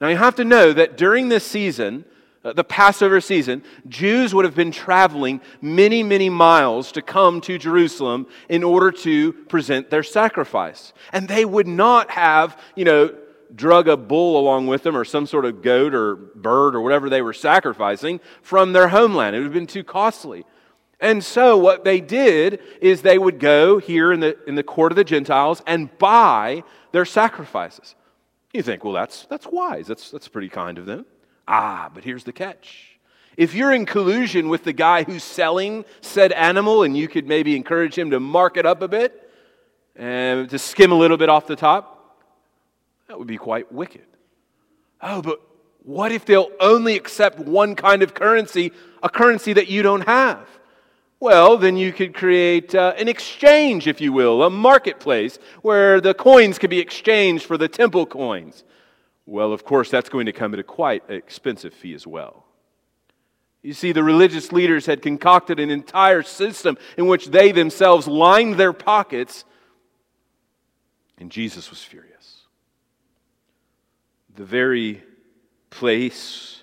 Now, 0.00 0.08
you 0.08 0.16
have 0.16 0.36
to 0.36 0.44
know 0.44 0.72
that 0.72 0.96
during 0.96 1.30
this 1.30 1.44
season, 1.44 2.04
uh, 2.44 2.52
the 2.52 2.62
Passover 2.62 3.20
season, 3.20 3.64
Jews 3.88 4.34
would 4.34 4.44
have 4.44 4.54
been 4.54 4.70
traveling 4.70 5.40
many, 5.60 6.02
many 6.02 6.28
miles 6.28 6.92
to 6.92 7.02
come 7.02 7.40
to 7.40 7.58
Jerusalem 7.58 8.26
in 8.48 8.62
order 8.62 8.92
to 8.92 9.32
present 9.32 9.90
their 9.90 10.02
sacrifice. 10.04 10.92
And 11.12 11.26
they 11.26 11.44
would 11.44 11.66
not 11.66 12.10
have, 12.10 12.60
you 12.76 12.84
know, 12.84 13.14
drug 13.54 13.88
a 13.88 13.96
bull 13.96 14.38
along 14.38 14.66
with 14.66 14.82
them 14.82 14.96
or 14.96 15.04
some 15.04 15.26
sort 15.26 15.44
of 15.44 15.62
goat 15.62 15.94
or 15.94 16.16
bird 16.16 16.74
or 16.74 16.80
whatever 16.80 17.08
they 17.08 17.22
were 17.22 17.32
sacrificing 17.32 18.20
from 18.42 18.72
their 18.72 18.88
homeland. 18.88 19.36
It 19.36 19.40
would 19.40 19.46
have 19.46 19.54
been 19.54 19.66
too 19.66 19.84
costly. 19.84 20.44
And 21.00 21.22
so 21.22 21.56
what 21.56 21.84
they 21.84 22.00
did 22.00 22.60
is 22.80 23.02
they 23.02 23.18
would 23.18 23.38
go 23.38 23.78
here 23.78 24.12
in 24.12 24.20
the, 24.20 24.36
in 24.48 24.54
the 24.54 24.62
court 24.62 24.92
of 24.92 24.96
the 24.96 25.04
Gentiles 25.04 25.62
and 25.66 25.96
buy 25.98 26.64
their 26.92 27.04
sacrifices. 27.04 27.94
You 28.52 28.62
think, 28.62 28.82
well, 28.82 28.94
that's, 28.94 29.26
that's 29.26 29.46
wise. 29.46 29.86
That's, 29.86 30.10
that's 30.10 30.28
pretty 30.28 30.48
kind 30.48 30.78
of 30.78 30.86
them. 30.86 31.04
Ah, 31.46 31.90
but 31.92 32.04
here's 32.04 32.24
the 32.24 32.32
catch. 32.32 32.98
If 33.36 33.54
you're 33.54 33.72
in 33.72 33.84
collusion 33.84 34.48
with 34.48 34.64
the 34.64 34.72
guy 34.72 35.02
who's 35.02 35.22
selling 35.22 35.84
said 36.00 36.32
animal 36.32 36.82
and 36.82 36.96
you 36.96 37.06
could 37.06 37.26
maybe 37.26 37.54
encourage 37.54 37.96
him 37.96 38.10
to 38.12 38.20
mark 38.20 38.56
it 38.56 38.64
up 38.64 38.80
a 38.80 38.88
bit 38.88 39.30
and 39.94 40.48
to 40.48 40.58
skim 40.58 40.90
a 40.90 40.94
little 40.94 41.18
bit 41.18 41.28
off 41.28 41.46
the 41.46 41.56
top, 41.56 41.95
that 43.08 43.18
would 43.18 43.28
be 43.28 43.38
quite 43.38 43.72
wicked. 43.72 44.06
Oh, 45.00 45.22
but 45.22 45.40
what 45.82 46.10
if 46.10 46.24
they'll 46.24 46.50
only 46.58 46.96
accept 46.96 47.38
one 47.38 47.76
kind 47.76 48.02
of 48.02 48.14
currency, 48.14 48.72
a 49.02 49.08
currency 49.08 49.52
that 49.52 49.68
you 49.68 49.82
don't 49.82 50.06
have? 50.06 50.48
Well, 51.20 51.56
then 51.56 51.76
you 51.76 51.92
could 51.92 52.12
create 52.12 52.74
uh, 52.74 52.94
an 52.98 53.08
exchange, 53.08 53.86
if 53.86 54.00
you 54.00 54.12
will, 54.12 54.42
a 54.42 54.50
marketplace 54.50 55.38
where 55.62 56.00
the 56.00 56.12
coins 56.12 56.58
could 56.58 56.70
be 56.70 56.80
exchanged 56.80 57.44
for 57.44 57.56
the 57.56 57.68
temple 57.68 58.04
coins. 58.04 58.64
Well, 59.24 59.52
of 59.52 59.64
course, 59.64 59.90
that's 59.90 60.08
going 60.08 60.26
to 60.26 60.32
come 60.32 60.52
at 60.52 60.60
a 60.60 60.64
quite 60.64 61.08
expensive 61.08 61.72
fee 61.72 61.94
as 61.94 62.06
well. 62.06 62.44
You 63.62 63.72
see, 63.72 63.92
the 63.92 64.04
religious 64.04 64.52
leaders 64.52 64.86
had 64.86 65.02
concocted 65.02 65.58
an 65.58 65.70
entire 65.70 66.22
system 66.22 66.78
in 66.96 67.06
which 67.06 67.26
they 67.26 67.50
themselves 67.50 68.06
lined 68.06 68.56
their 68.56 68.72
pockets, 68.72 69.44
and 71.18 71.30
Jesus 71.30 71.70
was 71.70 71.82
furious 71.82 72.15
the 74.36 74.44
very 74.44 75.02
place 75.70 76.62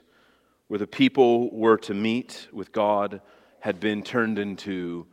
where 0.68 0.78
the 0.78 0.88
people 0.88 1.50
were 1.50 1.78
to 1.78 1.94
meet 1.94 2.48
with 2.52 2.72
God 2.72 3.22
had 3.60 3.80
been 3.80 4.04
turned 4.04 4.38
into 4.38 5.08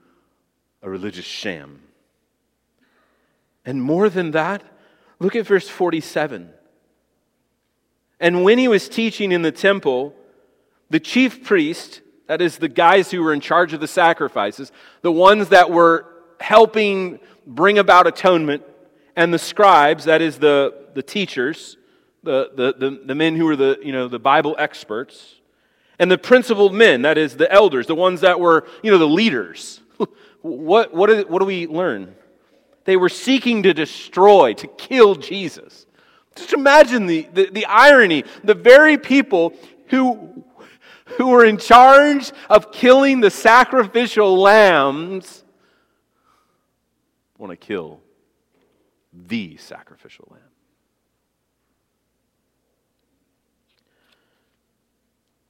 a 0.83 0.91
religious 0.91 1.25
sham. 1.25 1.83
And 3.65 3.83
more 3.83 4.09
than 4.09 4.33
that, 4.33 4.63
look 5.19 5.37
at 5.37 5.47
verse 5.47 5.69
47. 5.69 6.51
And 8.19 8.45
when 8.45 8.59
he 8.59 8.69
was 8.69 8.89
teaching 8.89 9.33
in 9.33 9.43
the 9.43 9.53
temple, 9.53 10.15
the 10.91 11.01
chief 11.01 11.43
priest, 11.43 12.03
that 12.27 12.43
is, 12.43 12.59
the 12.59 12.69
guys 12.69 13.11
who 13.11 13.23
were 13.23 13.33
in 13.33 13.41
charge 13.41 13.73
of 13.73 13.81
the 13.81 13.89
sacrifices, 13.89 14.71
the 15.01 15.13
ones 15.13 15.49
that 15.49 15.71
were 15.71 16.07
helping 16.41 17.21
bring 17.47 17.79
about 17.79 18.07
atonement, 18.07 18.63
and 19.17 19.33
the 19.33 19.39
scribes, 19.39 20.05
that 20.05 20.21
is, 20.21 20.39
the, 20.39 20.75
the 20.95 21.03
teachers, 21.03 21.77
the, 22.23 22.51
the, 22.55 22.75
the, 22.79 23.01
the 23.07 23.15
men 23.15 23.37
who 23.37 23.45
were 23.45 23.57
the, 23.57 23.79
you 23.83 23.93
know, 23.93 24.09
the 24.09 24.19
Bible 24.19 24.55
experts, 24.59 25.37
and 25.99 26.11
the 26.11 26.19
principal 26.19 26.71
men, 26.71 27.03
that 27.03 27.19
is, 27.19 27.37
the 27.37 27.51
elders, 27.53 27.87
the 27.87 27.95
ones 27.95 28.23
that 28.23 28.41
were, 28.41 28.67
you 28.83 28.91
know, 28.91 28.99
the 28.99 29.07
leaders. 29.07 29.81
what, 30.43 30.95
what, 30.95 31.11
is, 31.11 31.27
what 31.27 31.41
do 31.41 31.45
we 31.45 31.67
learn? 31.67 32.15
They 32.85 32.97
were 32.97 33.09
seeking 33.09 33.63
to 33.65 33.75
destroy, 33.75 34.55
to 34.55 34.67
kill 34.67 35.15
Jesus. 35.15 35.87
Just 36.35 36.53
imagine 36.53 37.07
the, 37.07 37.29
the, 37.33 37.51
the 37.51 37.67
irony. 37.67 38.25
The 38.43 38.55
very 38.55 38.97
people 38.97 39.53
who, 39.89 40.45
who 41.19 41.29
were 41.29 41.45
in 41.45 41.59
charge 41.59 42.33
of 42.49 42.73
killing 42.73 43.21
the 43.21 43.31
sacrificial 43.31 44.39
lambs 44.39 45.45
want 47.41 47.51
to 47.51 47.57
kill 47.57 48.01
the 49.13 49.57
sacrificial 49.57 50.29
lamb. 50.31 50.50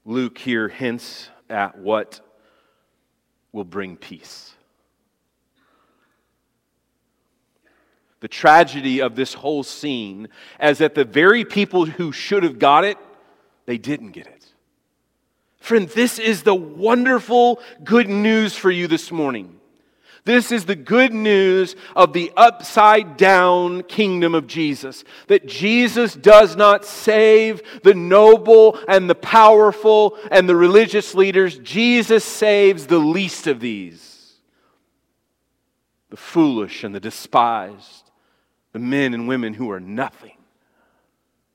Luke 0.04 0.38
here 0.38 0.68
hints 0.68 1.28
at 1.48 1.78
what 1.78 2.20
will 3.52 3.64
bring 3.64 3.96
peace. 3.96 4.54
The 8.20 8.28
tragedy 8.28 9.00
of 9.00 9.16
this 9.16 9.34
whole 9.34 9.62
scene 9.62 10.28
is 10.60 10.78
that 10.78 10.94
the 10.94 11.04
very 11.04 11.44
people 11.44 11.86
who 11.86 12.12
should 12.12 12.42
have 12.42 12.58
got 12.58 12.84
it, 12.84 12.98
they 13.66 13.78
didn't 13.78 14.12
get 14.12 14.26
it. 14.26 14.46
Friend, 15.58 15.88
this 15.88 16.18
is 16.18 16.42
the 16.42 16.54
wonderful 16.54 17.60
good 17.84 18.08
news 18.08 18.56
for 18.56 18.70
you 18.70 18.88
this 18.88 19.12
morning. 19.12 19.59
This 20.24 20.52
is 20.52 20.64
the 20.64 20.76
good 20.76 21.12
news 21.14 21.76
of 21.96 22.12
the 22.12 22.32
upside 22.36 23.16
down 23.16 23.82
kingdom 23.84 24.34
of 24.34 24.46
Jesus. 24.46 25.04
That 25.28 25.46
Jesus 25.46 26.14
does 26.14 26.56
not 26.56 26.84
save 26.84 27.62
the 27.82 27.94
noble 27.94 28.78
and 28.86 29.08
the 29.08 29.14
powerful 29.14 30.18
and 30.30 30.48
the 30.48 30.56
religious 30.56 31.14
leaders. 31.14 31.58
Jesus 31.58 32.24
saves 32.24 32.86
the 32.86 32.98
least 32.98 33.46
of 33.46 33.60
these 33.60 34.08
the 36.10 36.16
foolish 36.16 36.82
and 36.82 36.92
the 36.92 37.00
despised, 37.00 38.10
the 38.72 38.80
men 38.80 39.14
and 39.14 39.28
women 39.28 39.54
who 39.54 39.70
are 39.70 39.78
nothing. 39.78 40.39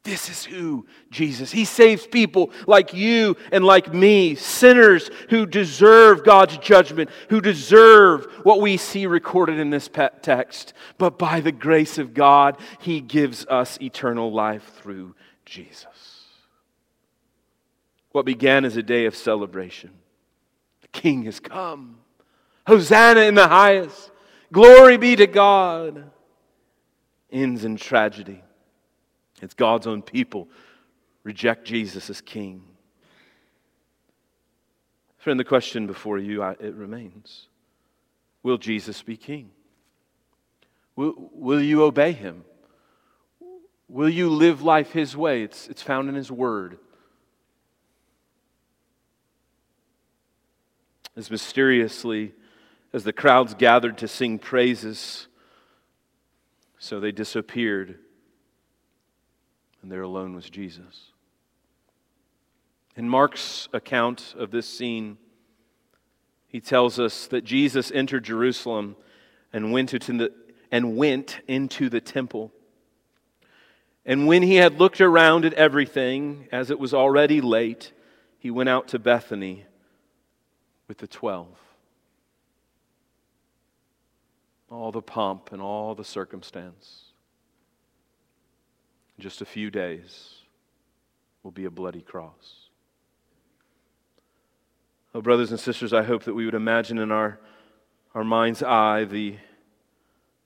This 0.06 0.30
is 0.30 0.46
who 0.46 0.86
Jesus. 1.10 1.52
He 1.52 1.66
saves 1.66 2.06
people 2.06 2.52
like 2.68 2.94
you 2.94 3.36
and 3.52 3.66
like 3.66 3.92
me, 3.92 4.36
sinners 4.36 5.10
who 5.32 5.48
deserve 5.48 6.24
God's 6.24 6.60
judgment, 6.60 7.10
who 7.30 7.42
deserve 7.42 8.28
what 8.44 8.62
we 8.62 8.78
see 8.78 9.08
recorded 9.08 9.58
in 9.58 9.72
this 9.72 9.90
text. 10.22 10.74
But 11.00 11.18
by 11.18 11.42
the 11.42 11.52
grace 11.52 11.98
of 11.98 12.14
God, 12.14 12.58
he 12.80 13.02
gives 13.02 13.48
us 13.48 13.80
eternal 13.82 14.32
life 14.32 14.74
through 14.76 15.16
Jesus. 15.44 16.22
What 18.12 18.26
began 18.26 18.64
as 18.64 18.78
a 18.78 18.84
day 18.84 19.06
of 19.08 19.16
celebration, 19.16 19.90
the 20.82 20.88
king 20.90 21.24
has 21.24 21.40
come. 21.40 21.98
Hosanna 22.68 23.22
in 23.22 23.34
the 23.34 23.48
highest. 23.48 24.12
Glory 24.54 24.98
be 24.98 25.16
to 25.16 25.26
God. 25.26 26.12
Ends 27.32 27.66
in 27.66 27.76
tragedy. 27.76 28.44
It's 29.42 29.54
God's 29.54 29.88
own 29.88 30.02
people 30.02 30.48
reject 31.24 31.66
Jesus 31.66 32.10
as 32.10 32.22
king. 32.22 32.64
Friend, 35.18 35.40
the 35.40 35.44
question 35.44 35.88
before 35.88 36.20
you, 36.20 36.44
it 36.44 36.76
remains 36.76 37.48
Will 38.44 38.58
Jesus 38.58 39.02
be 39.02 39.18
king? 39.18 39.50
Will, 40.96 41.14
will 41.34 41.62
you 41.62 41.84
obey 41.84 42.12
him? 42.12 42.46
Will 43.90 44.08
you 44.08 44.30
live 44.30 44.62
life 44.62 44.92
his 44.92 45.18
way? 45.18 45.44
It's, 45.44 45.68
it's 45.68 45.82
found 45.82 46.10
in 46.10 46.16
his 46.16 46.32
word. 46.32 46.78
As 51.18 51.32
mysteriously 51.32 52.34
as 52.94 53.04
the 53.04 53.14
crowds 53.14 53.56
gathered 53.56 53.98
to 53.98 54.08
sing 54.08 54.38
praises, 54.38 55.28
so 56.78 57.00
they 57.00 57.12
disappeared 57.12 57.98
and 59.86 59.92
there 59.92 60.02
alone 60.02 60.34
was 60.34 60.50
Jesus. 60.50 61.12
In 62.96 63.08
Mark's 63.08 63.70
account 63.72 64.34
of 64.36 64.50
this 64.50 64.68
scene, 64.68 65.20
he 66.48 66.60
tells 66.60 67.00
us 67.00 67.28
that 67.28 67.44
Jesus 67.44 67.92
entered 67.92 68.24
Jerusalem 68.24 68.96
and 69.54 69.72
went 69.72 69.94
into 69.94 70.14
the, 70.14 70.34
and 70.72 70.98
went 70.98 71.40
into 71.48 71.88
the 71.88 72.02
temple. 72.02 72.52
And 74.08 74.26
when 74.26 74.42
he 74.42 74.56
had 74.56 74.80
looked 74.80 75.02
around 75.02 75.46
at 75.46 75.54
everything, 75.54 76.48
as 76.52 76.72
it 76.72 76.80
was 76.80 76.96
already 76.96 77.40
late, 77.40 77.92
he 78.40 78.50
went 78.50 78.70
out 78.70 78.88
to 78.88 78.98
Bethany 78.98 79.66
with 80.88 80.98
the 80.98 81.08
twelve. 81.08 81.60
All 84.72 84.92
the 84.92 85.04
pomp 85.04 85.52
and 85.52 85.62
all 85.62 85.94
the 85.94 86.04
circumstance. 86.04 87.05
In 89.18 89.22
just 89.22 89.42
a 89.42 89.46
few 89.46 89.72
days 89.72 90.34
will 91.44 91.52
be 91.52 91.66
a 91.66 91.72
bloody 91.72 92.02
cross. 92.02 92.70
Oh, 95.14 95.22
brothers 95.22 95.52
and 95.52 95.60
sisters, 95.60 95.94
I 95.94 96.04
hope 96.04 96.24
that 96.24 96.34
we 96.34 96.44
would 96.44 96.56
imagine 96.56 96.98
in 96.98 97.12
our, 97.12 97.40
our 98.14 98.24
mind's 98.24 98.62
eye 98.62 99.06
the, 99.06 99.38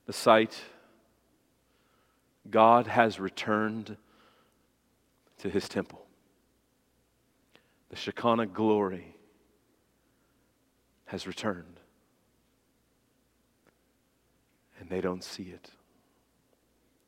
the 0.06 0.14
sight 0.14 0.62
God 2.50 2.86
has 2.88 3.20
returned 3.20 3.98
to 5.40 5.50
his 5.50 5.68
temple. 5.68 6.06
The 7.90 7.96
Shekinah 7.96 8.48
glory 8.48 9.16
has 11.06 11.26
returned. 11.26 11.80
And 14.80 14.90
they 14.90 15.02
don't 15.02 15.24
see 15.24 15.44
it. 15.44 15.72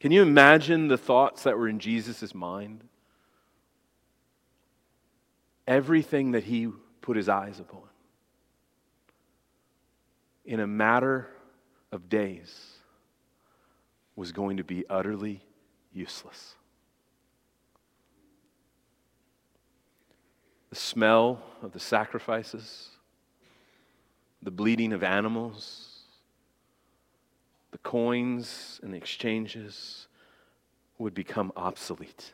Can 0.01 0.11
you 0.11 0.23
imagine 0.23 0.87
the 0.87 0.97
thoughts 0.97 1.43
that 1.43 1.55
were 1.55 1.69
in 1.69 1.77
Jesus' 1.77 2.33
mind? 2.33 2.83
Everything 5.67 6.31
that 6.31 6.43
he 6.43 6.69
put 7.01 7.15
his 7.15 7.29
eyes 7.29 7.59
upon. 7.59 7.83
In 10.43 10.59
a 10.59 10.65
matter 10.65 11.27
of 11.91 12.09
days 12.09 12.71
was 14.15 14.31
going 14.31 14.57
to 14.57 14.63
be 14.63 14.85
utterly 14.89 15.39
useless. 15.93 16.55
The 20.71 20.77
smell 20.77 21.43
of 21.61 21.73
the 21.73 21.79
sacrifices, 21.79 22.89
the 24.41 24.49
bleeding 24.49 24.93
of 24.93 25.03
animals, 25.03 25.90
the 27.71 27.77
coins 27.79 28.79
and 28.83 28.93
the 28.93 28.97
exchanges 28.97 30.07
would 30.97 31.13
become 31.13 31.51
obsolete. 31.55 32.33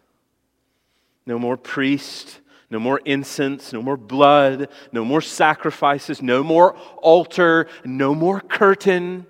No 1.26 1.40
more 1.40 1.58
priest, 1.58 2.40
no 2.70 2.80
more 2.80 3.00
incense, 3.06 3.72
no 3.72 3.82
more 3.82 3.98
blood, 3.98 4.70
no 4.92 5.06
more 5.06 5.22
sacrifices, 5.22 6.22
no 6.22 6.44
more 6.44 6.76
altar, 7.02 7.68
no 7.86 8.14
more 8.14 8.42
curtain 8.42 9.26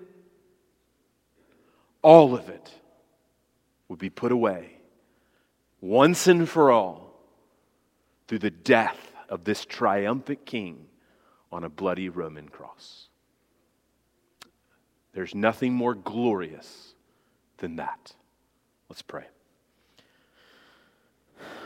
all 2.02 2.34
of 2.34 2.48
it 2.48 2.70
would 3.88 3.98
be 3.98 4.10
put 4.10 4.32
away 4.32 4.70
once 5.80 6.26
and 6.26 6.48
for 6.48 6.70
all 6.70 7.20
through 8.26 8.38
the 8.38 8.50
death 8.50 9.12
of 9.28 9.44
this 9.44 9.64
triumphant 9.64 10.44
king 10.44 10.86
on 11.50 11.64
a 11.64 11.68
bloody 11.68 12.08
Roman 12.08 12.48
cross. 12.48 13.07
There's 15.12 15.34
nothing 15.34 15.72
more 15.72 15.94
glorious 15.94 16.94
than 17.58 17.76
that. 17.76 18.14
Let's 18.88 19.02
pray. 19.02 19.24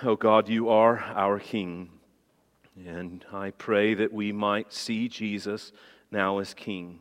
Oh 0.02 0.16
God, 0.16 0.48
you 0.48 0.68
are 0.68 0.98
our 0.98 1.38
King. 1.38 1.90
And 2.76 3.24
I 3.32 3.50
pray 3.50 3.94
that 3.94 4.12
we 4.12 4.32
might 4.32 4.72
see 4.72 5.08
Jesus 5.08 5.72
now 6.10 6.38
as 6.38 6.54
King. 6.54 7.00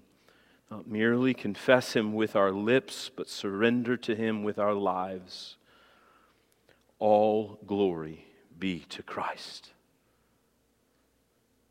Not 0.70 0.88
merely 0.88 1.34
confess 1.34 1.94
Him 1.94 2.14
with 2.14 2.36
our 2.36 2.52
lips, 2.52 3.10
but 3.14 3.30
surrender 3.30 3.98
to 3.98 4.16
Him 4.16 4.44
with 4.44 4.60
our 4.60 4.74
lives. 4.74 5.58
All 7.00 7.60
glory 7.66 8.26
be 8.60 8.80
to 8.90 9.02
Christ. 9.02 9.72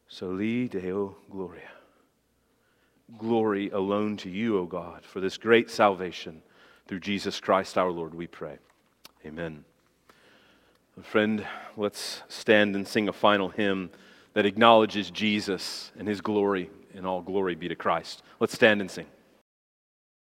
Soli 0.08 0.68
Deo 0.68 1.16
Gloria. 1.30 1.70
Glory 3.18 3.70
alone 3.70 4.16
to 4.18 4.30
you, 4.30 4.58
O 4.58 4.66
God, 4.66 5.04
for 5.04 5.20
this 5.20 5.36
great 5.36 5.70
salvation 5.70 6.42
through 6.86 7.00
Jesus 7.00 7.40
Christ 7.40 7.78
our 7.78 7.90
Lord, 7.90 8.14
we 8.14 8.26
pray. 8.26 8.58
Amen. 9.24 9.64
Friend, 11.02 11.46
let's 11.76 12.22
stand 12.28 12.74
and 12.74 12.86
sing 12.86 13.08
a 13.08 13.12
final 13.12 13.48
hymn 13.48 13.90
that 14.34 14.46
acknowledges 14.46 15.10
Jesus 15.10 15.92
and 15.98 16.06
his 16.06 16.20
glory 16.20 16.70
and 16.94 17.06
all 17.06 17.22
glory 17.22 17.54
be 17.54 17.68
to 17.68 17.74
Christ. 17.74 18.22
Let's 18.38 18.54
stand 18.54 18.80
and 18.80 18.90
sing. 18.90 19.06